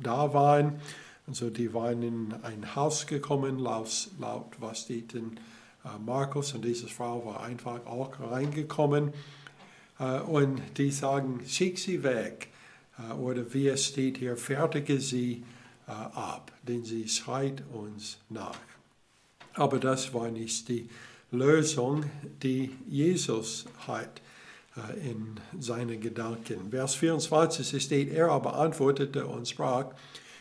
da 0.00 0.32
waren, 0.32 0.80
also 1.26 1.50
die 1.50 1.74
waren 1.74 2.02
in 2.02 2.34
ein 2.42 2.74
Haus 2.74 3.06
gekommen, 3.06 3.58
laut, 3.58 4.08
laut 4.18 4.46
was 4.58 4.88
in 4.88 5.06
äh, 5.84 5.98
Markus, 6.04 6.54
und 6.54 6.64
diese 6.64 6.88
Frau 6.88 7.26
war 7.26 7.42
einfach 7.42 7.84
auch 7.86 8.18
reingekommen. 8.20 9.12
Und 10.28 10.62
die 10.76 10.92
sagen, 10.92 11.40
schick 11.44 11.76
sie 11.76 12.04
weg. 12.04 12.50
Äh, 12.98 13.12
oder 13.14 13.52
wie 13.52 13.68
es 13.68 13.86
steht 13.86 14.18
hier, 14.18 14.36
fertige 14.36 15.00
sie 15.00 15.44
äh, 15.86 15.90
ab, 15.90 16.52
denn 16.62 16.84
sie 16.84 17.08
schreit 17.08 17.62
uns 17.72 18.18
nach. 18.28 18.58
Aber 19.54 19.78
das 19.78 20.12
war 20.14 20.30
nicht 20.30 20.68
die 20.68 20.88
Lösung, 21.30 22.04
die 22.42 22.70
Jesus 22.88 23.66
hat 23.86 24.20
äh, 24.76 25.10
in 25.10 25.38
seinen 25.58 26.00
Gedanken. 26.00 26.70
Vers 26.70 26.94
24 26.94 27.82
steht, 27.82 28.12
er 28.12 28.30
aber 28.30 28.56
antwortete 28.56 29.26
und 29.26 29.48
sprach, 29.48 29.86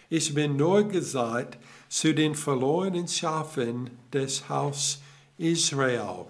ich 0.10 0.34
bin 0.34 0.56
nur 0.56 0.88
gesagt 0.88 1.58
zu 1.90 2.14
den 2.14 2.36
verlorenen 2.36 3.08
Schafen 3.08 3.90
des 4.14 4.48
Haus 4.48 5.02
Israel. 5.38 6.26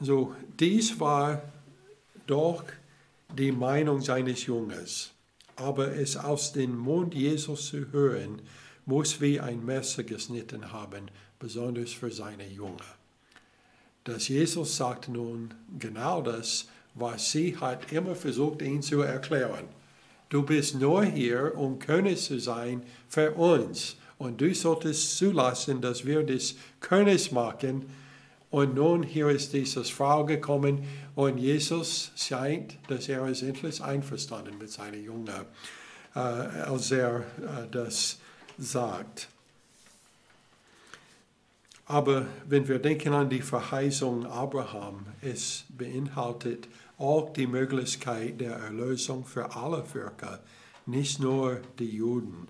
So, 0.00 0.34
dies 0.58 0.98
war 1.00 1.42
doch 2.26 2.62
die 3.36 3.52
Meinung 3.52 4.00
seines 4.00 4.46
Jüngers. 4.46 5.12
Aber 5.56 5.94
es 5.94 6.16
aus 6.16 6.52
dem 6.52 6.76
Mund 6.76 7.14
Jesus 7.14 7.68
zu 7.68 7.92
hören, 7.92 8.42
muss 8.86 9.20
wie 9.20 9.38
ein 9.38 9.64
Messer 9.64 10.02
geschnitten 10.02 10.72
haben, 10.72 11.10
besonders 11.38 11.92
für 11.92 12.10
seine 12.10 12.46
Jünger 12.46 12.96
dass 14.04 14.28
Jesus 14.28 14.76
sagt 14.76 15.08
nun 15.08 15.54
genau 15.78 16.22
das, 16.22 16.66
was 16.94 17.30
sie 17.30 17.56
hat 17.56 17.92
immer 17.92 18.14
versucht, 18.14 18.62
ihn 18.62 18.82
zu 18.82 19.00
erklären. 19.00 19.64
Du 20.28 20.42
bist 20.42 20.74
nur 20.74 21.04
hier, 21.04 21.56
um 21.56 21.78
König 21.78 22.20
zu 22.20 22.38
sein 22.40 22.82
für 23.08 23.32
uns. 23.32 23.96
Und 24.18 24.40
du 24.40 24.54
solltest 24.54 25.18
zulassen, 25.18 25.80
dass 25.80 26.04
wir 26.04 26.22
das 26.22 26.54
König 26.80 27.32
machen. 27.32 27.86
Und 28.52 28.74
nun 28.74 29.02
hier 29.02 29.30
ist 29.30 29.54
diese 29.54 29.82
Frau 29.82 30.26
gekommen 30.26 30.86
und 31.14 31.38
Jesus 31.38 32.12
scheint, 32.16 32.78
dass 32.86 33.08
er 33.08 33.26
ist 33.26 33.40
endlich 33.40 33.82
einverstanden 33.82 34.58
mit 34.58 34.70
seinen 34.70 35.02
Jüngern, 35.02 35.46
äh, 36.14 36.18
als 36.18 36.90
er 36.90 37.20
äh, 37.20 37.66
das 37.70 38.18
sagt. 38.58 39.28
Aber 41.86 42.26
wenn 42.46 42.68
wir 42.68 42.78
denken 42.78 43.14
an 43.14 43.30
die 43.30 43.40
Verheißung 43.40 44.26
Abraham, 44.26 45.06
es 45.22 45.64
beinhaltet 45.70 46.68
auch 46.98 47.32
die 47.32 47.46
Möglichkeit 47.46 48.38
der 48.38 48.56
Erlösung 48.56 49.24
für 49.24 49.56
alle 49.56 49.82
Völker, 49.82 50.40
nicht 50.84 51.20
nur 51.20 51.62
die 51.78 51.96
Juden. 51.96 52.48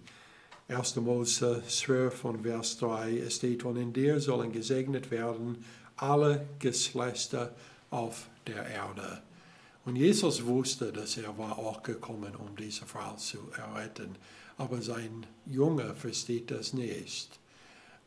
1. 0.66 0.97
Mose 0.97 1.62
12 1.64 2.12
von 2.12 2.42
Vers 2.42 2.78
3 2.78 3.18
es 3.18 3.37
steht, 3.37 3.64
und 3.64 3.76
in 3.76 3.92
dir 3.92 4.18
sollen 4.18 4.50
gesegnet 4.50 5.12
werden 5.12 5.64
alle 6.02 6.47
Geschlechter 6.59 7.54
auf 7.90 8.28
der 8.47 8.66
Erde. 8.66 9.23
Und 9.85 9.97
Jesus 9.97 10.44
wusste, 10.44 10.92
dass 10.92 11.16
er 11.16 11.37
war 11.38 11.59
auch 11.59 11.82
gekommen, 11.82 12.35
um 12.37 12.56
diese 12.56 12.87
Frau 12.87 13.14
zu 13.16 13.38
erretten. 13.56 14.16
Aber 14.56 14.82
sein 14.82 15.26
Junge 15.47 15.94
versteht 15.94 16.50
das 16.50 16.73
nicht. 16.73 17.38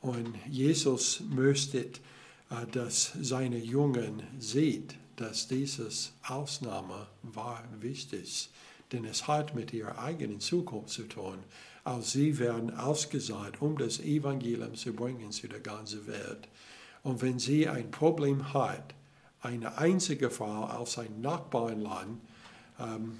Und 0.01 0.35
Jesus 0.49 1.21
möchte, 1.21 1.79
äh, 1.79 2.67
dass 2.71 3.13
seine 3.21 3.57
Jungen 3.57 4.23
sieht, 4.39 4.95
dass 5.15 5.47
dieses 5.47 6.13
Ausnahme 6.27 7.07
war 7.23 7.63
wichtig, 7.79 8.49
denn 8.91 9.05
es 9.05 9.27
hat 9.27 9.55
mit 9.55 9.73
ihrer 9.73 9.97
eigenen 9.99 10.39
Zukunft 10.39 10.89
zu 10.89 11.03
tun. 11.03 11.39
Als 11.83 12.11
sie 12.11 12.37
werden 12.39 12.75
ausgesagt, 12.75 13.61
um 13.61 13.77
das 13.77 13.99
Evangelium 13.99 14.75
zu 14.75 14.93
bringen 14.93 15.31
zu 15.31 15.47
der 15.47 15.59
ganzen 15.59 16.05
Welt. 16.07 16.47
Und 17.05 17.21
wenn 17.21 17.37
sie 17.37 17.69
ein 17.69 17.91
Problem 17.91 18.51
hat, 18.51 18.95
eine 19.39 19.77
einzige 19.77 20.31
Frau 20.31 20.63
aus 20.63 20.97
einem 20.97 21.21
Nachbarland 21.21 22.19
ähm, 22.79 23.19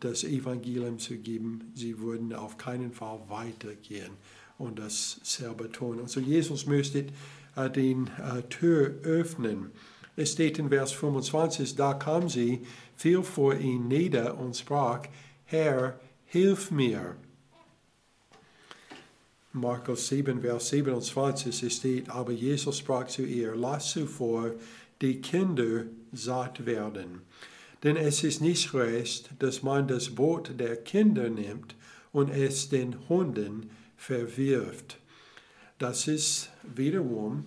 das 0.00 0.24
Evangelium 0.24 0.98
zu 0.98 1.16
geben, 1.16 1.70
sie 1.76 2.00
würden 2.00 2.34
auf 2.34 2.58
keinen 2.58 2.92
Fall 2.92 3.20
weitergehen 3.28 4.10
und 4.58 4.80
das 4.80 5.20
sehr 5.22 5.54
betonen. 5.54 6.00
Also 6.00 6.18
Jesus 6.18 6.66
möchte 6.66 7.06
äh, 7.54 7.70
den 7.70 8.08
äh, 8.18 8.42
Tür 8.48 8.96
öffnen. 9.04 9.70
Es 10.16 10.32
steht 10.32 10.58
in 10.58 10.70
Vers 10.70 10.90
25, 10.90 11.76
da 11.76 11.94
kam 11.94 12.28
sie, 12.28 12.66
fiel 12.96 13.22
vor 13.22 13.54
ihn 13.54 13.86
nieder 13.86 14.36
und 14.38 14.56
sprach, 14.56 15.06
Herr, 15.44 16.00
hilf 16.26 16.72
mir. 16.72 17.14
Markus 19.52 20.06
7, 20.08 20.40
Vers 20.40 20.68
27 20.68 21.74
steht, 21.74 22.08
aber 22.08 22.30
Jesus 22.30 22.78
sprach 22.78 23.08
zu 23.08 23.22
ihr, 23.22 23.54
lass 23.56 23.90
zuvor 23.90 24.52
die 25.00 25.20
Kinder 25.20 25.86
satt 26.12 26.66
werden. 26.66 27.22
Denn 27.82 27.96
es 27.96 28.22
ist 28.22 28.40
nicht 28.40 28.74
recht, 28.74 29.30
dass 29.38 29.62
man 29.62 29.88
das 29.88 30.14
Brot 30.14 30.52
der 30.58 30.76
Kinder 30.76 31.30
nimmt 31.30 31.74
und 32.12 32.30
es 32.30 32.68
den 32.68 33.08
Hunden 33.08 33.70
verwirft. 33.96 34.98
Das 35.78 36.06
ist 36.06 36.50
wiederum 36.62 37.44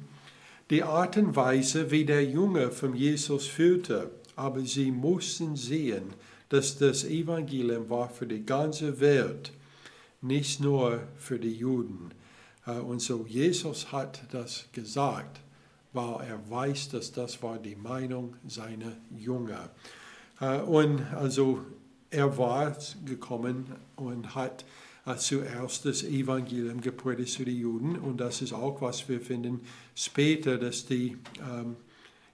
die 0.70 0.84
Art 0.84 1.18
und 1.18 1.36
Weise, 1.36 1.92
wie 1.92 2.04
der 2.04 2.26
Junge 2.26 2.72
von 2.72 2.96
Jesus 2.96 3.48
führte. 3.48 4.10
Aber 4.36 4.62
sie 4.62 4.92
mussten 4.92 5.56
sehen, 5.56 6.16
dass 6.50 6.78
das 6.78 7.06
Evangelium 7.06 7.90
war 7.90 8.10
für 8.10 8.26
die 8.26 8.46
ganze 8.46 9.00
Welt, 9.00 9.52
nicht 10.24 10.60
nur 10.60 11.02
für 11.18 11.38
die 11.38 11.54
Juden. 11.54 12.12
Äh, 12.66 12.80
und 12.80 13.02
so 13.02 13.26
Jesus 13.28 13.92
hat 13.92 14.24
das 14.32 14.66
gesagt, 14.72 15.42
weil 15.92 16.28
er 16.28 16.50
weiß, 16.50 16.90
dass 16.90 17.12
das 17.12 17.44
war 17.44 17.60
die 17.60 17.76
Meinung 17.76 18.36
seiner 18.48 18.94
Jünger. 19.16 19.70
Äh, 20.40 20.60
und 20.62 21.02
also 21.14 21.64
er 22.10 22.38
war 22.38 22.76
gekommen 23.06 23.68
und 23.96 24.36
hat 24.36 24.66
äh, 25.06 25.16
zuerst 25.16 25.86
das 25.86 26.04
Evangelium 26.04 26.82
gepredigt 26.82 27.34
zu 27.34 27.46
den 27.46 27.58
Juden. 27.58 27.96
Und 27.98 28.18
das 28.18 28.42
ist 28.42 28.54
auch, 28.54 28.82
was 28.82 29.10
wir 29.10 29.20
finden 29.20 29.62
später, 29.96 30.58
dass 30.58 30.86
die 30.86 31.18
ähm, 31.40 31.76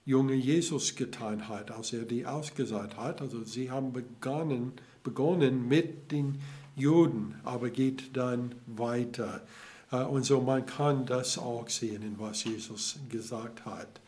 junge 0.04 0.34
Jesus 0.34 0.96
getan 0.96 1.48
hat, 1.48 1.70
als 1.70 1.92
er 1.92 2.04
die 2.04 2.26
ausgesagt 2.26 2.96
hat. 2.96 3.20
Also 3.20 3.44
sie 3.44 3.70
haben 3.70 3.92
begonnen, 3.92 4.72
begonnen 5.02 5.68
mit 5.68 6.12
den 6.12 6.40
Juden, 6.76 7.34
aber 7.44 7.70
geht 7.70 8.16
dann 8.16 8.54
weiter. 8.66 9.42
Äh, 9.90 10.02
und 10.02 10.24
so 10.24 10.40
man 10.40 10.66
kann 10.66 11.06
das 11.06 11.38
auch 11.38 11.68
sehen, 11.68 12.02
in 12.02 12.18
was 12.18 12.44
Jesus 12.44 12.98
gesagt 13.08 13.64
hat. 13.64 14.00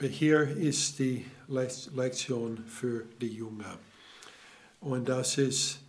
Hier 0.00 0.42
ist 0.56 0.98
die 1.00 1.24
Lektion 1.48 2.58
für 2.66 3.04
die 3.20 3.34
Jünger. 3.34 3.78
Und 4.80 5.08
das 5.08 5.38
ist 5.38 5.80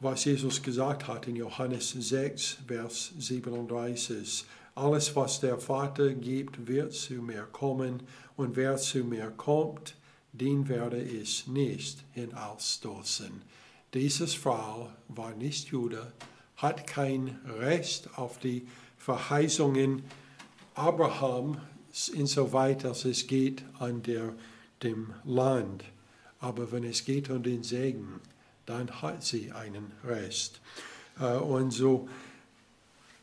was 0.00 0.24
Jesus 0.24 0.62
gesagt 0.62 1.06
hat 1.06 1.28
in 1.28 1.36
Johannes 1.36 1.90
6, 1.90 2.58
Vers 2.66 3.12
37. 3.18 4.46
Alles, 4.74 5.14
was 5.14 5.40
der 5.40 5.58
Vater 5.58 6.14
gibt, 6.14 6.66
wird 6.66 6.94
zu 6.94 7.14
mir 7.14 7.42
kommen, 7.52 8.02
und 8.36 8.56
wer 8.56 8.78
zu 8.78 9.04
mir 9.04 9.30
kommt, 9.36 9.94
den 10.32 10.68
werde 10.68 11.02
ich 11.02 11.46
nicht 11.46 12.04
hinausstoßen. 12.12 13.42
Diese 13.94 14.26
Frau 14.26 14.90
war 15.08 15.34
nicht 15.34 15.68
Jude, 15.68 16.12
hat 16.56 16.86
kein 16.86 17.40
Recht 17.58 18.18
auf 18.18 18.38
die 18.38 18.66
Verheißungen 18.96 20.04
Abraham, 20.74 21.58
insoweit 22.14 22.84
als 22.84 23.04
es 23.04 23.26
geht 23.26 23.64
an 23.78 24.02
der, 24.02 24.34
dem 24.82 25.12
Land. 25.24 25.84
Aber 26.38 26.70
wenn 26.70 26.84
es 26.84 27.04
geht 27.04 27.28
um 27.30 27.42
den 27.42 27.62
Segen, 27.62 28.20
dann 28.66 29.02
hat 29.02 29.24
sie 29.24 29.50
einen 29.50 29.92
Rest. 30.04 30.60
Äh, 31.18 31.36
und 31.36 31.70
so, 31.72 32.08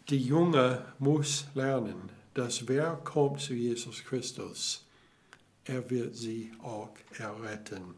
die 0.10 0.20
Junge 0.20 0.86
muss 1.00 1.46
lernen, 1.56 2.10
dass 2.34 2.68
wer 2.68 3.00
kommt 3.04 3.42
zu 3.42 3.54
Jesus 3.54 4.04
Christus, 4.04 4.86
er 5.67 5.89
wird 5.89 6.15
sie 6.15 6.51
auch 6.63 6.89
erretten. 7.17 7.95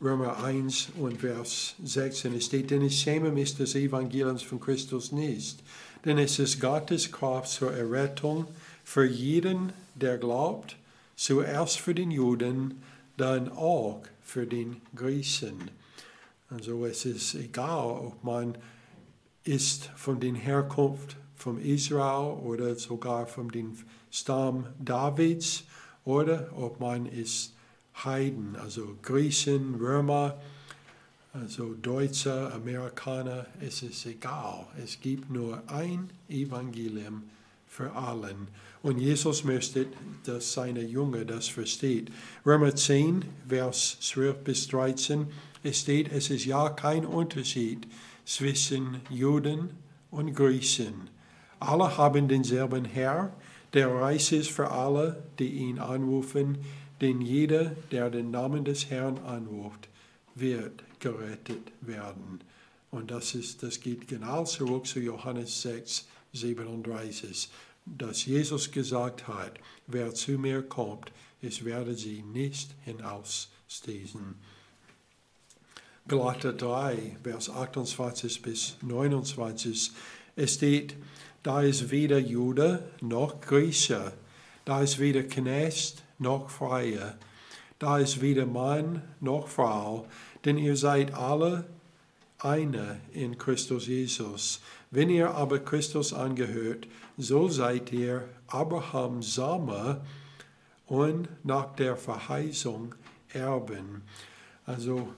Römer 0.00 0.42
1 0.42 0.88
und 0.98 1.20
Vers 1.20 1.76
16 1.84 2.40
steht, 2.40 2.70
denn 2.70 2.82
ich 2.82 3.00
schäme 3.00 3.30
mich 3.30 3.56
des 3.56 3.76
Evangeliums 3.76 4.42
von 4.42 4.58
Christus 4.58 5.12
nicht, 5.12 5.60
denn 6.04 6.18
es 6.18 6.40
ist 6.40 6.60
Gottes 6.60 7.12
Kraft 7.12 7.48
zur 7.48 7.72
Errettung 7.72 8.46
für 8.84 9.04
jeden, 9.04 9.72
der 9.94 10.18
glaubt, 10.18 10.76
zuerst 11.14 11.78
für 11.78 11.94
den 11.94 12.10
Juden, 12.10 12.82
dann 13.16 13.52
auch 13.52 14.02
für 14.24 14.46
den 14.46 14.80
Griechen. 14.96 15.70
Also 16.50 16.84
es 16.84 17.04
ist 17.04 17.34
egal, 17.34 17.90
ob 17.90 18.24
man 18.24 18.58
ist 19.44 19.90
von 19.96 20.18
der 20.18 20.34
Herkunft 20.34 21.16
von 21.36 21.60
Israel 21.60 22.38
oder 22.44 22.74
sogar 22.74 23.26
von 23.26 23.48
dem 23.48 23.76
Stamm 24.10 24.66
Davids 24.78 25.64
oder 26.04 26.50
ob 26.56 26.80
man 26.80 27.06
ist 27.06 27.54
Heiden, 28.04 28.56
also 28.56 28.96
Griechen, 29.02 29.76
Römer, 29.76 30.38
also 31.32 31.74
Deutsche, 31.74 32.52
Amerikaner, 32.52 33.46
es 33.60 33.82
ist 33.82 34.04
egal. 34.06 34.66
Es 34.82 35.00
gibt 35.00 35.30
nur 35.30 35.62
ein 35.66 36.10
Evangelium 36.28 37.22
für 37.66 37.90
allen. 37.92 38.48
Und 38.82 38.98
Jesus 38.98 39.44
möchte, 39.44 39.86
dass 40.24 40.52
seine 40.52 40.82
Jünger 40.82 41.24
das 41.24 41.48
versteht. 41.48 42.10
Römer 42.44 42.74
10, 42.74 43.24
Vers 43.48 43.98
12 44.00 44.38
bis 44.44 44.68
13, 44.68 45.26
es 45.62 45.80
steht, 45.80 46.12
es 46.12 46.28
ist 46.28 46.44
ja 46.44 46.68
kein 46.70 47.06
Unterschied 47.06 47.86
zwischen 48.26 49.00
Juden 49.08 49.70
und 50.10 50.34
Griechen. 50.34 51.08
Alle 51.60 51.96
haben 51.96 52.28
denselben 52.28 52.84
Herr, 52.84 53.32
der 53.74 53.92
reich 53.94 54.32
ist 54.32 54.50
für 54.50 54.70
alle, 54.70 55.22
die 55.38 55.48
ihn 55.48 55.78
anrufen, 55.78 56.58
denn 57.00 57.20
jeder, 57.20 57.76
der 57.90 58.10
den 58.10 58.30
Namen 58.30 58.64
des 58.64 58.90
Herrn 58.90 59.18
anruft, 59.18 59.88
wird 60.34 60.84
gerettet 61.00 61.72
werden. 61.80 62.40
Und 62.90 63.10
das, 63.10 63.34
ist, 63.34 63.62
das 63.62 63.80
geht 63.80 64.06
genau 64.06 64.44
zurück 64.44 64.86
zu 64.86 65.00
Johannes 65.00 65.62
6, 65.62 66.06
37 66.32 67.50
dass 67.84 68.26
Jesus 68.26 68.70
gesagt 68.70 69.26
hat, 69.28 69.58
wer 69.86 70.14
zu 70.14 70.32
mir 70.32 70.62
kommt, 70.62 71.12
ich 71.40 71.64
werde 71.64 71.94
sie 71.94 72.22
nicht 72.22 72.70
hinausstehen. 72.84 74.36
Galater 76.06 76.52
3, 76.52 77.18
Vers 77.22 77.50
28 77.50 78.42
bis 78.42 78.76
29, 78.82 79.92
es 80.36 80.54
steht, 80.54 80.96
da 81.42 81.62
ist 81.62 81.90
weder 81.90 82.18
Jude 82.18 82.82
noch 83.00 83.40
Grieche, 83.40 84.12
da 84.64 84.82
ist 84.82 84.98
weder 84.98 85.22
Knecht 85.22 86.02
noch 86.18 86.50
Freie, 86.50 87.16
da 87.78 87.98
ist 87.98 88.20
weder 88.20 88.46
Mann 88.46 89.02
noch 89.20 89.48
Frau, 89.48 90.06
denn 90.44 90.58
ihr 90.58 90.76
seid 90.76 91.14
alle 91.14 91.64
eine 92.38 93.00
in 93.12 93.38
Christus 93.38 93.86
Jesus. 93.86 94.60
Wenn 94.90 95.10
ihr 95.10 95.32
aber 95.32 95.58
Christus 95.60 96.12
angehört, 96.12 96.86
so 97.16 97.48
seid 97.48 97.92
ihr 97.92 98.28
Abrahams 98.48 99.34
Same 99.34 100.00
und 100.86 101.28
nach 101.44 101.74
der 101.76 101.96
Verheißung 101.96 102.94
Erben. 103.32 104.02
Also 104.66 105.08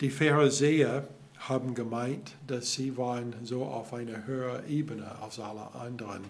die 0.00 0.10
Pharisäer 0.10 1.06
haben 1.48 1.74
gemeint, 1.74 2.36
dass 2.46 2.74
sie 2.74 2.96
waren 2.96 3.34
so 3.42 3.64
auf 3.64 3.92
einer 3.94 4.26
höheren 4.26 4.68
Ebene 4.68 5.20
als 5.20 5.38
alle 5.38 5.74
anderen. 5.74 6.24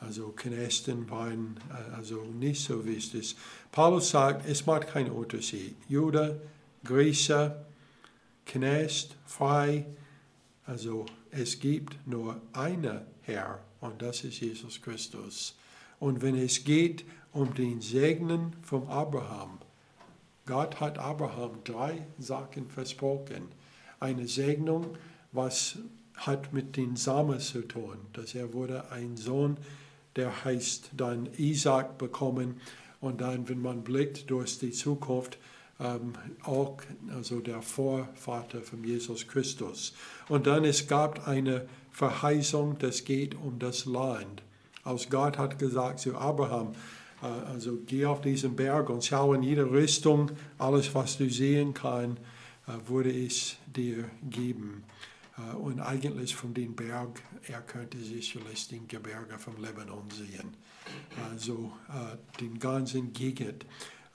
Also 0.00 0.28
Knechten 0.28 1.08
waren 1.10 1.58
äh, 1.70 1.94
also 1.96 2.22
nicht 2.24 2.62
so 2.62 2.84
wichtig. 2.84 3.36
Paulus 3.72 4.10
sagt, 4.10 4.46
es 4.48 4.66
macht 4.66 4.88
keinen 4.88 5.10
Unterschied. 5.10 5.76
Jude, 5.88 6.40
Grieche, 6.84 7.64
Knecht, 8.46 9.16
frei. 9.26 9.86
Also 10.66 11.06
es 11.30 11.58
gibt 11.58 11.96
nur 12.06 12.40
einen 12.52 13.02
Herr 13.22 13.60
und 13.80 14.00
das 14.02 14.24
ist 14.24 14.40
Jesus 14.40 14.80
Christus. 14.80 15.56
Und 15.98 16.22
wenn 16.22 16.36
es 16.36 16.64
geht 16.64 17.04
um 17.32 17.54
den 17.54 17.80
Segnen 17.80 18.54
von 18.62 18.86
Abraham, 18.88 19.58
Gott 20.46 20.80
hat 20.80 20.98
Abraham 20.98 21.64
drei 21.64 22.06
Sachen 22.18 22.68
versprochen. 22.68 23.48
Eine 24.04 24.28
Segnung, 24.28 24.98
was 25.32 25.78
hat 26.14 26.52
mit 26.52 26.76
den 26.76 26.94
Samen 26.94 27.40
zu 27.40 27.62
tun, 27.62 27.96
dass 28.12 28.34
er 28.34 28.52
wurde 28.52 28.90
ein 28.90 29.16
Sohn, 29.16 29.56
der 30.14 30.44
heißt 30.44 30.90
dann 30.94 31.30
Isaac 31.38 31.96
bekommen 31.96 32.60
und 33.00 33.22
dann, 33.22 33.48
wenn 33.48 33.62
man 33.62 33.82
blickt 33.82 34.30
durch 34.30 34.58
die 34.58 34.72
Zukunft, 34.72 35.38
ähm, 35.80 36.12
auch 36.42 36.76
also 37.14 37.40
der 37.40 37.62
Vorvater 37.62 38.60
von 38.60 38.84
Jesus 38.84 39.26
Christus. 39.26 39.94
Und 40.28 40.46
dann 40.46 40.66
es 40.66 40.86
gab 40.86 41.26
eine 41.26 41.66
Verheißung, 41.90 42.76
das 42.78 43.04
geht 43.04 43.34
um 43.34 43.58
das 43.58 43.86
Land. 43.86 44.42
Als 44.82 45.08
Gott 45.08 45.38
hat 45.38 45.58
gesagt 45.58 46.00
zu 46.00 46.14
Abraham, 46.14 46.74
äh, 47.22 47.26
also 47.26 47.78
geh 47.86 48.04
auf 48.04 48.20
diesen 48.20 48.54
Berg 48.54 48.90
und 48.90 49.02
schau 49.02 49.32
in 49.32 49.42
jede 49.42 49.72
Richtung, 49.72 50.30
alles 50.58 50.94
was 50.94 51.16
du 51.16 51.30
sehen 51.30 51.72
kannst, 51.72 52.20
würde 52.86 53.10
ich 53.10 53.58
dir 53.66 54.08
geben. 54.28 54.84
Äh, 55.38 55.54
und 55.56 55.80
eigentlich 55.80 56.34
von 56.34 56.54
dem 56.54 56.74
Berg, 56.74 57.22
er 57.46 57.60
könnte 57.62 57.98
sicherlich 57.98 58.68
den 58.68 58.88
Gebirge 58.88 59.38
vom 59.38 59.60
Lebanon 59.62 60.08
sehen. 60.10 60.54
Also 61.30 61.72
den 62.40 62.58
ganzen 62.58 63.12
Gegend 63.12 63.64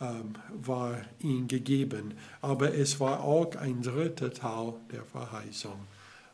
ähm, 0.01 0.33
war 0.53 1.01
ihm 1.19 1.47
gegeben. 1.47 2.13
Aber 2.41 2.73
es 2.73 2.99
war 2.99 3.21
auch 3.21 3.55
ein 3.55 3.81
dritter 3.81 4.33
Teil 4.33 4.73
der 4.91 5.03
Verheißung. 5.03 5.87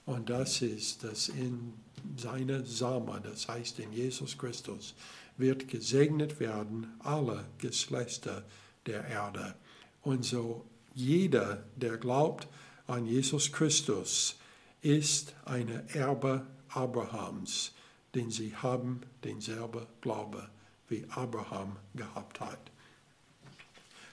Und 0.05 0.29
das 0.29 0.61
ist, 0.61 1.03
dass 1.03 1.29
in 1.29 1.73
seiner 2.15 2.63
Samen, 2.63 3.23
das 3.23 3.47
heißt 3.47 3.79
in 3.79 3.91
Jesus 3.91 4.37
Christus, 4.37 4.93
wird 5.37 5.67
gesegnet 5.67 6.39
werden 6.39 6.93
alle 6.99 7.45
Geschlechter 7.57 8.43
der 8.85 9.05
Erde. 9.05 9.55
Und 10.03 10.23
so 10.23 10.63
jeder, 10.95 11.63
der 11.75 11.97
glaubt 11.97 12.47
an 12.87 13.05
Jesus 13.05 13.51
Christus, 13.51 14.37
ist 14.81 15.35
eine 15.45 15.83
Erbe 15.93 16.47
Abrahams, 16.69 17.73
denn 18.15 18.31
sie 18.31 18.55
haben 18.55 19.01
denselben 19.23 19.85
Glaube, 20.01 20.49
wie 20.87 21.05
Abraham 21.09 21.75
gehabt 21.95 22.39
hat. 22.39 22.59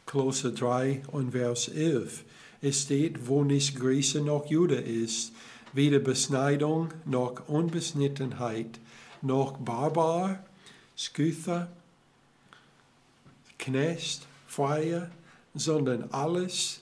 Kolosser 0.07 0.51
3 0.51 1.03
und 1.13 1.33
Vers 1.33 1.69
11. 1.69 2.25
Es 2.61 2.83
steht, 2.83 3.29
wo 3.29 3.45
nicht 3.45 3.79
Grieche 3.79 4.21
noch 4.21 4.47
Jude 4.47 4.77
ist, 4.77 5.33
weder 5.73 6.01
Beschneidung 6.01 6.93
noch 7.05 7.49
Unbesnittenheit, 7.49 8.81
noch 9.21 9.59
Barbar, 9.59 10.45
Skyther, 10.97 11.71
Knecht, 13.59 14.27
Freier, 14.47 15.11
sondern 15.55 16.11
alles 16.11 16.81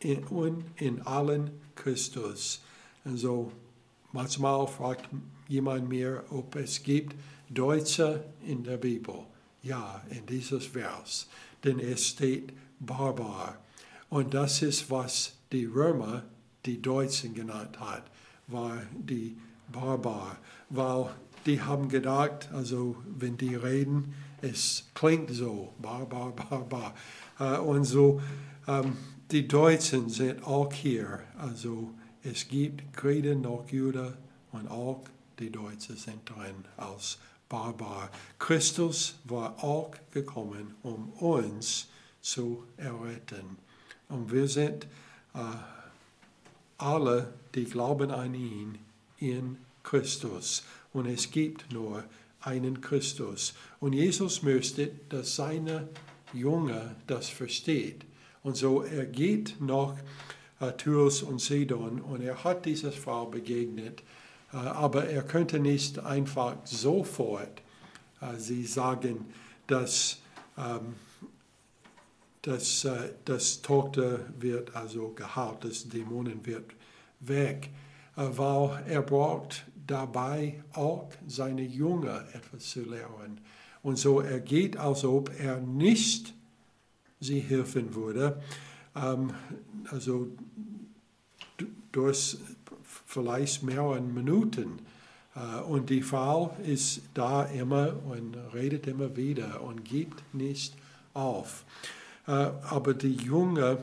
in, 0.00 0.24
und 0.24 0.64
in 0.76 1.02
allen 1.02 1.50
Christus. 1.74 2.62
Also 3.04 3.52
manchmal 4.12 4.66
fragt 4.66 5.08
jemand 5.48 5.88
mir, 5.88 6.24
ob 6.30 6.56
es 6.56 6.82
gibt 6.82 7.14
Deutsche 7.48 8.24
in 8.46 8.62
der 8.62 8.76
Bibel. 8.76 9.26
Ja, 9.62 10.02
in 10.10 10.26
dieses 10.26 10.66
Vers. 10.66 11.28
Denn 11.62 11.80
es 11.80 12.08
steht 12.08 12.52
Barbar. 12.80 13.58
Und 14.10 14.34
das 14.34 14.62
ist, 14.62 14.90
was 14.90 15.34
die 15.52 15.64
Römer 15.64 16.24
die 16.66 16.80
Deutschen 16.80 17.34
genannt 17.34 17.80
hat 17.80 18.04
war 18.46 18.82
die 18.92 19.36
Barbar, 19.72 20.36
weil 20.70 21.10
die 21.46 21.60
haben 21.60 21.88
gedacht, 21.88 22.48
also 22.52 22.96
wenn 23.06 23.36
die 23.36 23.54
reden, 23.54 24.14
es 24.40 24.84
klingt 24.94 25.30
so, 25.30 25.72
Barbar, 25.80 26.32
Barbar. 26.32 26.94
Äh, 26.94 27.23
und 27.38 27.84
so, 27.84 28.20
ähm, 28.66 28.96
die 29.30 29.48
Deutschen 29.48 30.08
sind 30.08 30.44
auch 30.44 30.72
hier, 30.72 31.20
also 31.38 31.90
es 32.22 32.48
gibt 32.48 32.92
Griechen 32.94 33.42
noch 33.42 33.68
Jude 33.68 34.16
und 34.52 34.68
auch 34.68 35.02
die 35.38 35.50
Deutschen 35.50 35.96
sind 35.96 36.28
drin 36.28 36.64
als 36.76 37.18
Barbar. 37.48 38.10
Christus 38.38 39.16
war 39.24 39.62
auch 39.62 39.90
gekommen, 40.12 40.74
um 40.82 41.10
uns 41.14 41.88
zu 42.20 42.64
erretten. 42.76 43.58
Und 44.08 44.32
wir 44.32 44.48
sind 44.48 44.86
äh, 45.34 45.38
alle, 46.78 47.34
die 47.54 47.64
glauben 47.64 48.10
an 48.10 48.34
ihn, 48.34 48.78
in 49.18 49.58
Christus. 49.82 50.64
Und 50.92 51.06
es 51.06 51.30
gibt 51.30 51.72
nur 51.72 52.04
einen 52.40 52.80
Christus. 52.80 53.54
Und 53.80 53.92
Jesus 53.92 54.42
möchte, 54.42 54.90
dass 55.08 55.36
seine 55.36 55.88
Jünger 56.34 56.94
das 57.06 57.28
versteht. 57.28 58.04
Und 58.42 58.56
so 58.56 58.82
er 58.82 59.06
geht 59.06 59.56
nach 59.60 59.94
äh, 60.60 60.72
Tyrus 60.72 61.22
und 61.22 61.40
Sidon 61.40 62.00
und 62.00 62.22
er 62.22 62.44
hat 62.44 62.66
dieser 62.66 62.92
Frau 62.92 63.26
begegnet, 63.26 64.02
äh, 64.52 64.56
aber 64.56 65.08
er 65.08 65.22
könnte 65.22 65.58
nicht 65.58 65.98
einfach 65.98 66.56
sofort 66.64 67.62
äh, 68.20 68.36
sie 68.38 68.64
sagen, 68.64 69.26
dass 69.66 70.18
ähm, 70.56 70.94
dass 72.44 72.84
äh, 72.84 73.10
das 73.24 73.62
Tochter 73.62 74.20
wird 74.38 74.76
also 74.76 75.08
geheilt, 75.10 75.64
das 75.64 75.88
Dämonen 75.88 76.44
wird 76.44 76.74
weg, 77.20 77.70
äh, 78.16 78.22
weil 78.22 78.84
er 78.86 79.02
braucht 79.02 79.64
dabei 79.86 80.62
auch 80.74 81.08
seine 81.26 81.62
Jünger 81.62 82.24
etwas 82.34 82.70
zu 82.70 82.82
lernen. 82.82 83.40
Und 83.84 83.96
so 83.98 84.20
er 84.20 84.40
geht, 84.40 84.76
als 84.76 85.04
ob 85.04 85.30
er 85.38 85.60
nicht 85.60 86.34
sie 87.20 87.38
helfen 87.38 87.94
würde, 87.94 88.42
ähm, 88.96 89.32
also 89.90 90.26
durch 91.92 92.36
vielleicht 93.06 93.62
mehrere 93.62 94.00
Minuten. 94.00 94.80
Äh, 95.36 95.60
und 95.62 95.90
die 95.90 96.02
Frau 96.02 96.56
ist 96.66 97.02
da 97.14 97.44
immer 97.44 97.94
und 98.06 98.36
redet 98.52 98.86
immer 98.86 99.16
wieder 99.16 99.62
und 99.62 99.84
gibt 99.84 100.34
nicht 100.34 100.74
auf. 101.12 101.64
Äh, 102.26 102.30
aber 102.30 102.94
die 102.94 103.14
Jünger 103.14 103.78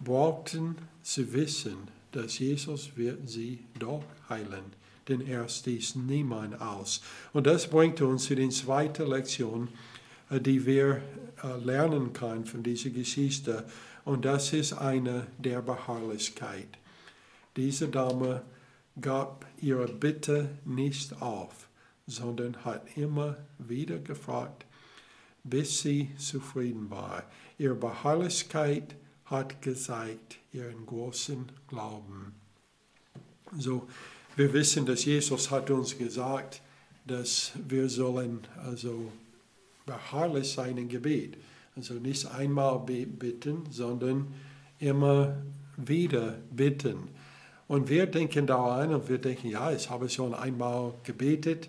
brauchten 0.00 0.76
zu 1.02 1.32
wissen, 1.32 1.76
dass 2.12 2.38
Jesus 2.38 2.96
wird 2.96 3.28
sie 3.28 3.60
doch 3.78 4.04
heilen, 4.28 4.64
denn 5.08 5.20
er 5.20 5.48
stieß 5.48 5.96
niemand 5.96 6.60
aus. 6.60 7.00
Und 7.32 7.46
das 7.46 7.68
bringt 7.68 8.00
uns 8.00 8.24
zu 8.24 8.34
der 8.34 8.50
zweiten 8.50 9.08
Lektion, 9.08 9.68
äh, 10.30 10.40
die 10.40 10.66
wir 10.66 11.02
äh, 11.42 11.56
lernen 11.64 12.12
können 12.12 12.44
von 12.44 12.62
dieser 12.62 12.90
Geschichte. 12.90 13.64
Und 14.04 14.24
das 14.24 14.52
ist 14.52 14.72
eine 14.72 15.26
der 15.38 15.62
Beharrlichkeit. 15.62 16.68
Diese 17.56 17.88
Dame 17.88 18.42
gab 19.00 19.46
ihre 19.60 19.88
Bitte 19.88 20.50
nicht 20.64 21.20
auf, 21.20 21.68
sondern 22.06 22.64
hat 22.64 22.96
immer 22.96 23.36
wieder 23.58 23.98
gefragt, 23.98 24.66
bis 25.42 25.80
sie 25.80 26.10
zufrieden 26.18 26.90
war. 26.90 27.24
Ihre 27.58 27.74
Beharrlichkeit 27.74 28.96
hat 29.24 29.60
gezeigt 29.62 30.38
ihren 30.52 30.86
großen 30.86 31.50
Glauben. 31.68 32.34
So, 33.56 33.88
wir 34.36 34.52
wissen, 34.52 34.84
dass 34.84 35.04
Jesus 35.04 35.50
hat 35.50 35.70
uns 35.70 35.96
gesagt, 35.96 36.60
dass 37.06 37.52
wir 37.66 37.88
sollen 37.88 38.40
also 38.64 39.10
beharrlich 39.86 40.52
sein 40.52 40.76
im 40.76 40.88
Gebet. 40.88 41.38
Also 41.74 41.94
nicht 41.94 42.26
einmal 42.26 42.78
bitten, 42.80 43.64
sondern 43.70 44.34
immer 44.78 45.36
wieder 45.76 46.38
bitten. 46.50 47.08
Und 47.68 47.88
wir 47.88 48.06
denken 48.06 48.46
da 48.46 48.76
ein 48.76 48.94
und 48.94 49.08
wir 49.08 49.18
denken, 49.18 49.48
ja, 49.48 49.72
ich 49.72 49.90
habe 49.90 50.08
schon 50.08 50.34
einmal 50.34 50.94
gebetet, 51.02 51.68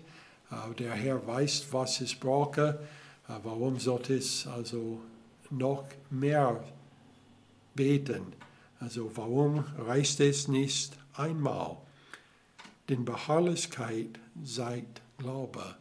äh, 0.50 0.74
der 0.74 0.92
Herr 0.92 1.26
weiß, 1.26 1.66
was 1.72 2.00
ich 2.00 2.20
brauche, 2.20 2.80
äh, 3.28 3.32
warum 3.42 3.78
sollte 3.78 4.14
ich 4.14 4.46
also 4.46 5.00
noch 5.50 5.84
mehr 6.10 6.62
beten. 7.74 8.32
Also 8.78 9.10
warum 9.14 9.64
reicht 9.76 10.20
es 10.20 10.48
nicht 10.48 10.92
einmal? 11.14 11.76
Denn 12.88 13.04
Beharrlichkeit 13.04 14.18
zeigt 14.44 15.02
Glaube. 15.18 15.76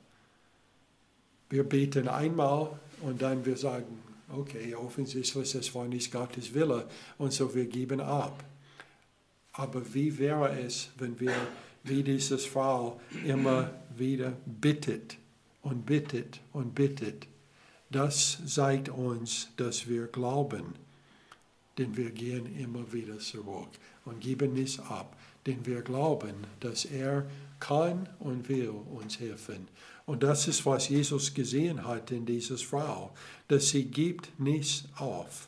Wir 1.49 1.63
beten 1.63 2.07
einmal 2.07 2.79
und 3.01 3.21
dann 3.21 3.45
wir 3.45 3.55
sagen, 3.55 3.99
okay, 4.29 4.75
offensichtlich, 4.75 5.55
es 5.55 5.73
war 5.73 5.87
nicht 5.87 6.11
Gottes 6.11 6.53
Wille 6.53 6.87
und 7.17 7.31
so 7.31 7.53
wir 7.53 7.65
geben 7.65 8.01
ab. 8.01 8.43
Aber 9.53 9.93
wie 9.93 10.17
wäre 10.17 10.59
es, 10.59 10.89
wenn 10.97 11.19
wir 11.19 11.33
wie 11.83 12.03
dieses 12.03 12.45
Frau 12.45 12.99
immer 13.25 13.71
wieder 13.95 14.33
bittet 14.45 15.17
und 15.61 15.85
bittet 15.85 16.41
und 16.51 16.75
bittet? 16.75 17.27
Das 17.89 18.39
zeigt 18.45 18.89
uns, 18.89 19.47
dass 19.55 19.87
wir 19.87 20.07
glauben, 20.07 20.75
denn 21.77 21.95
wir 21.95 22.11
gehen 22.11 22.59
immer 22.59 22.91
wieder 22.91 23.17
zurück 23.19 23.69
und 24.03 24.19
geben 24.19 24.53
nicht 24.53 24.79
ab, 24.81 25.15
denn 25.47 25.65
wir 25.65 25.81
glauben, 25.81 26.45
dass 26.59 26.85
er 26.85 27.25
kann 27.59 28.07
und 28.19 28.49
will 28.49 28.69
uns 28.69 29.19
helfen. 29.19 29.67
Und 30.05 30.23
das 30.23 30.47
ist, 30.47 30.65
was 30.65 30.89
Jesus 30.89 31.33
gesehen 31.33 31.85
hat 31.85 32.11
in 32.11 32.25
dieser 32.25 32.57
Frau, 32.57 33.11
dass 33.47 33.69
sie 33.69 33.85
gibt 33.85 34.39
nicht 34.39 34.87
auf. 34.97 35.47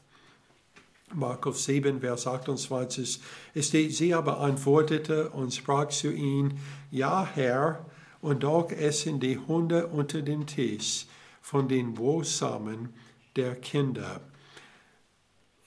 Markus 1.14 1.66
7, 1.66 2.02
Vers 2.02 2.28
28, 2.28 3.20
es 3.54 3.68
steht, 3.68 3.96
sie 3.96 4.14
aber 4.14 4.40
antwortete 4.40 5.30
und 5.30 5.54
sprach 5.54 5.90
zu 5.90 6.12
ihm, 6.12 6.52
ja 6.92 7.28
Herr, 7.34 7.86
und 8.22 8.44
doch 8.44 8.70
essen 8.72 9.20
die 9.20 9.38
Hunde 9.38 9.88
unter 9.88 10.22
dem 10.22 10.46
Tisch 10.46 11.06
von 11.42 11.68
den 11.68 11.98
Wohlsamen 11.98 12.90
der 13.36 13.56
Kinder. 13.56 14.22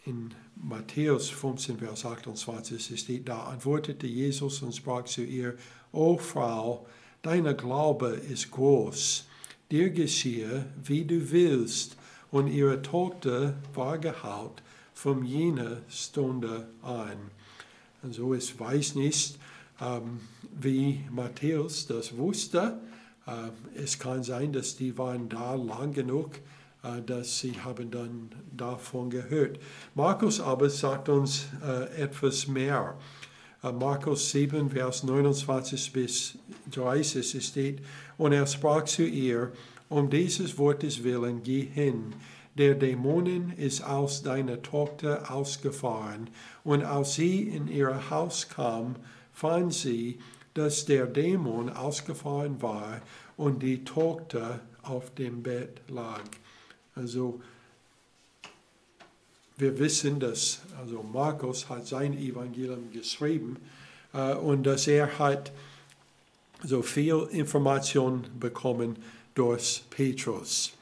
In 0.05 0.35
Matthäus 0.64 1.29
15, 1.29 1.79
Vers 1.79 2.05
28 2.07 3.01
steht, 3.01 3.29
da 3.29 3.46
antwortete 3.46 4.07
Jesus 4.07 4.62
und 4.62 4.72
sprach 4.72 5.05
zu 5.05 5.22
ihr, 5.22 5.57
O 5.90 6.16
Frau, 6.18 6.87
deine 7.22 7.57
Glaube 7.57 8.11
ist 8.11 8.53
groß, 8.53 9.27
dir 9.72 9.90
geschehe, 9.90 10.66
wie 10.85 11.05
du 11.05 11.33
willst. 11.33 11.96
Und 12.31 12.46
ihre 12.46 12.81
Tochter 12.81 13.57
war 13.75 13.98
geheilt 13.98 14.62
von 14.94 15.25
jener 15.25 15.79
Stunde 15.88 16.68
an. 16.81 17.18
Also 18.03 18.33
es 18.33 18.59
weiß 18.59 18.94
nicht, 18.94 19.38
ähm, 19.81 20.20
wie 20.59 21.05
Matthäus 21.11 21.88
das 21.88 22.16
wusste, 22.16 22.81
äh, 23.27 23.51
es 23.75 23.98
kann 23.98 24.22
sein, 24.22 24.53
dass 24.53 24.77
die 24.77 24.96
waren 24.96 25.29
da 25.29 25.55
lang 25.55 25.92
genug, 25.92 26.31
dass 27.07 27.38
sie 27.38 27.53
haben 27.61 27.90
dann 27.90 28.31
davon 28.57 29.11
gehört. 29.11 29.59
Markus 29.95 30.40
aber 30.40 30.68
sagt 30.68 31.09
uns 31.09 31.47
äh, 31.64 32.03
etwas 32.03 32.47
mehr. 32.47 32.97
Markus 33.62 34.33
7, 34.33 34.71
Vers 34.71 35.05
29 35.05 35.92
bis 35.92 36.38
30 36.73 37.47
steht, 37.47 37.81
und 38.18 38.33
er 38.33 38.45
sprach 38.49 38.83
zu 38.85 39.05
ihr, 39.05 39.53
um 39.88 40.11
dieses 40.11 40.59
Wortes 40.59 41.05
willen, 41.05 41.45
geh 41.45 41.66
hin, 41.66 42.12
der 42.55 42.75
Dämonen 42.75 43.53
ist 43.57 43.83
aus 43.83 44.23
deiner 44.23 44.61
Tochter 44.62 45.31
ausgefahren. 45.31 46.29
Und 46.64 46.83
als 46.83 47.14
sie 47.14 47.42
in 47.42 47.68
ihr 47.68 48.11
Haus 48.11 48.49
kam, 48.49 48.97
fand 49.33 49.73
sie, 49.73 50.18
dass 50.55 50.85
der 50.85 51.07
Dämon 51.07 51.71
ausgefahren 51.71 52.61
war 52.61 53.01
und 53.37 53.62
die 53.62 53.85
Tochter 53.85 54.61
auf 54.83 55.14
dem 55.14 55.42
Bett 55.42 55.81
lag. 55.88 56.23
Also 56.95 57.41
wir 59.57 59.79
wissen, 59.79 60.21
dass 60.21 60.61
also 60.81 61.03
Markus 61.03 61.69
hat 61.69 61.87
sein 61.87 62.15
Evangelium 62.19 62.91
geschrieben 62.93 63.57
äh, 64.13 64.35
und 64.35 64.65
dass 64.65 64.87
er 64.87 65.19
hat 65.19 65.53
so 66.65 66.83
viel 66.83 67.29
Information 67.31 68.27
bekommen 68.39 68.97
durch 69.35 69.83
Petrus. 69.91 70.73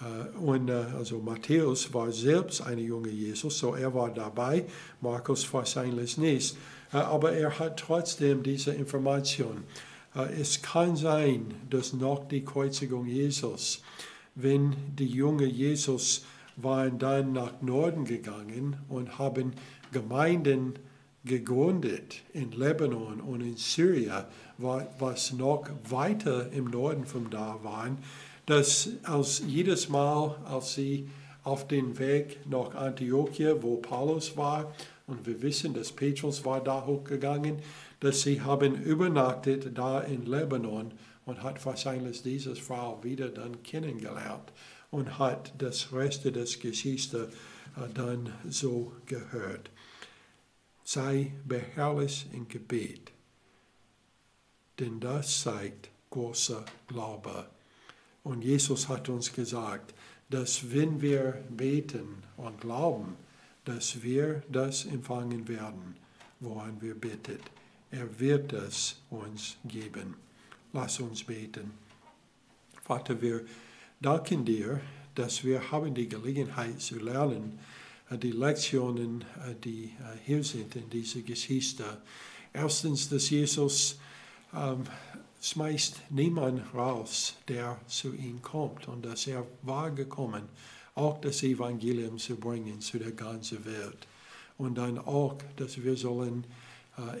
Äh, 0.00 0.36
und 0.38 0.68
äh, 0.68 0.84
also 0.96 1.18
Matthäus 1.18 1.92
war 1.92 2.12
selbst 2.12 2.62
ein 2.62 2.78
junger 2.78 3.10
Jesus, 3.10 3.58
so 3.58 3.74
er 3.74 3.92
war 3.94 4.10
dabei, 4.10 4.64
Markus 5.00 5.50
wahrscheinlich 5.52 6.18
nicht. 6.18 6.56
Äh, 6.92 6.98
aber 6.98 7.32
er 7.32 7.58
hat 7.58 7.78
trotzdem 7.78 8.42
diese 8.42 8.72
Information. 8.72 9.64
Äh, 10.14 10.40
es 10.40 10.60
kann 10.62 10.96
sein, 10.96 11.54
dass 11.70 11.92
nach 11.92 12.24
der 12.28 12.44
Kreuzigung 12.44 13.06
Jesus, 13.06 13.82
wenn 14.34 14.74
die 14.96 15.06
jungen 15.06 15.48
Jesus 15.48 16.24
waren 16.56 16.98
dann 16.98 17.32
nach 17.32 17.60
Norden 17.62 18.04
gegangen 18.04 18.76
und 18.88 19.18
haben 19.18 19.52
Gemeinden 19.90 20.74
gegründet 21.24 22.22
in 22.32 22.50
Lebanon 22.52 23.20
und 23.20 23.40
in 23.40 23.56
Syrien, 23.56 24.24
was 24.58 25.32
noch 25.32 25.68
weiter 25.88 26.50
im 26.52 26.64
Norden 26.64 27.04
von 27.04 27.30
da 27.30 27.58
waren, 27.62 27.98
dass 28.46 28.90
als 29.04 29.42
jedes 29.46 29.88
Mal, 29.88 30.36
als 30.44 30.74
sie 30.74 31.08
auf 31.44 31.68
den 31.68 31.98
Weg 31.98 32.38
nach 32.48 32.74
Antiochia, 32.74 33.62
wo 33.62 33.76
Paulus 33.76 34.36
war, 34.36 34.74
und 35.06 35.26
wir 35.26 35.42
wissen, 35.42 35.74
dass 35.74 35.92
Petrus 35.92 36.44
war 36.44 36.62
da 36.62 36.86
hochgegangen, 36.86 37.58
dass 38.00 38.22
sie 38.22 38.40
haben 38.40 38.80
übernachtet 38.82 39.76
da 39.76 40.00
in 40.00 40.26
Lebanon 40.26 40.92
und 41.24 41.42
hat 41.42 41.64
wahrscheinlich 41.64 42.22
diese 42.22 42.56
Frau 42.56 43.02
wieder 43.02 43.28
dann 43.28 43.62
kennengelernt 43.62 44.52
und 44.90 45.18
hat 45.18 45.52
das 45.58 45.92
Rest 45.92 46.24
der 46.24 46.32
Geschichte 46.32 47.30
dann 47.94 48.32
so 48.48 48.92
gehört. 49.06 49.70
Sei 50.84 51.32
beharrlich 51.44 52.26
im 52.32 52.48
Gebet, 52.48 53.12
denn 54.78 55.00
das 55.00 55.42
zeigt 55.42 55.90
großer 56.10 56.64
Glaube. 56.88 57.48
Und 58.24 58.42
Jesus 58.42 58.88
hat 58.88 59.08
uns 59.08 59.32
gesagt, 59.32 59.94
dass 60.28 60.70
wenn 60.70 61.00
wir 61.00 61.44
beten 61.50 62.22
und 62.36 62.60
glauben, 62.60 63.16
dass 63.64 64.02
wir 64.02 64.42
das 64.50 64.84
empfangen 64.84 65.46
werden, 65.48 65.96
woran 66.40 66.80
wir 66.80 66.94
beten. 66.94 67.38
Er 67.90 68.18
wird 68.18 68.52
es 68.52 68.96
uns 69.10 69.56
geben. 69.64 70.16
Lass 70.74 71.00
uns 71.00 71.24
beten. 71.24 71.70
Vater, 72.82 73.20
wir 73.20 73.44
danken 74.00 74.44
dir, 74.44 74.80
dass 75.14 75.44
wir 75.44 75.70
haben 75.70 75.94
die 75.94 76.08
Gelegenheit 76.08 76.80
zu 76.80 76.98
lernen, 76.98 77.58
äh, 78.10 78.16
die 78.16 78.30
Lektionen, 78.30 79.22
äh, 79.46 79.54
die 79.62 79.84
äh, 79.84 80.16
hier 80.24 80.42
sind 80.42 80.74
in 80.76 80.88
dieser 80.88 81.20
Geschichte. 81.20 81.84
Erstens, 82.54 83.10
dass 83.10 83.28
Jesus 83.28 83.98
ähm, 84.54 84.84
schmeißt 85.42 86.10
niemand 86.10 86.62
raus, 86.74 87.34
der 87.48 87.78
zu 87.86 88.14
ihm 88.14 88.40
kommt 88.40 88.88
und 88.88 89.04
dass 89.04 89.26
er 89.26 89.46
war 89.62 89.90
gekommen, 89.90 90.48
auch 90.94 91.20
das 91.20 91.42
Evangelium 91.42 92.16
zu 92.16 92.36
bringen 92.36 92.80
zu 92.80 92.98
der 92.98 93.12
ganzen 93.12 93.64
Welt. 93.66 94.06
Und 94.56 94.76
dann 94.76 94.98
auch, 94.98 95.36
dass 95.56 95.82
wir 95.82 95.96
sollen 95.96 96.46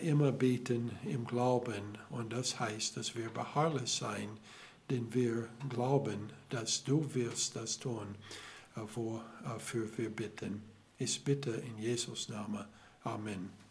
immer 0.02 0.32
beten 0.32 0.90
im 1.04 1.26
Glauben 1.26 1.98
und 2.10 2.32
das 2.32 2.60
heißt, 2.60 2.96
dass 2.96 3.16
wir 3.16 3.30
beharrlich 3.30 3.90
sein, 3.90 4.28
denn 4.90 5.12
wir 5.14 5.48
glauben, 5.70 6.30
dass 6.50 6.84
du 6.84 7.14
wirst 7.14 7.56
das 7.56 7.78
tun, 7.78 8.14
äh, 8.76 8.80
wofür 8.94 9.88
wir 9.96 10.10
bitten. 10.10 10.62
Ich 10.98 11.24
bitte 11.24 11.50
in 11.50 11.78
Jesus 11.78 12.28
Namen. 12.28 12.64
Amen. 13.04 13.61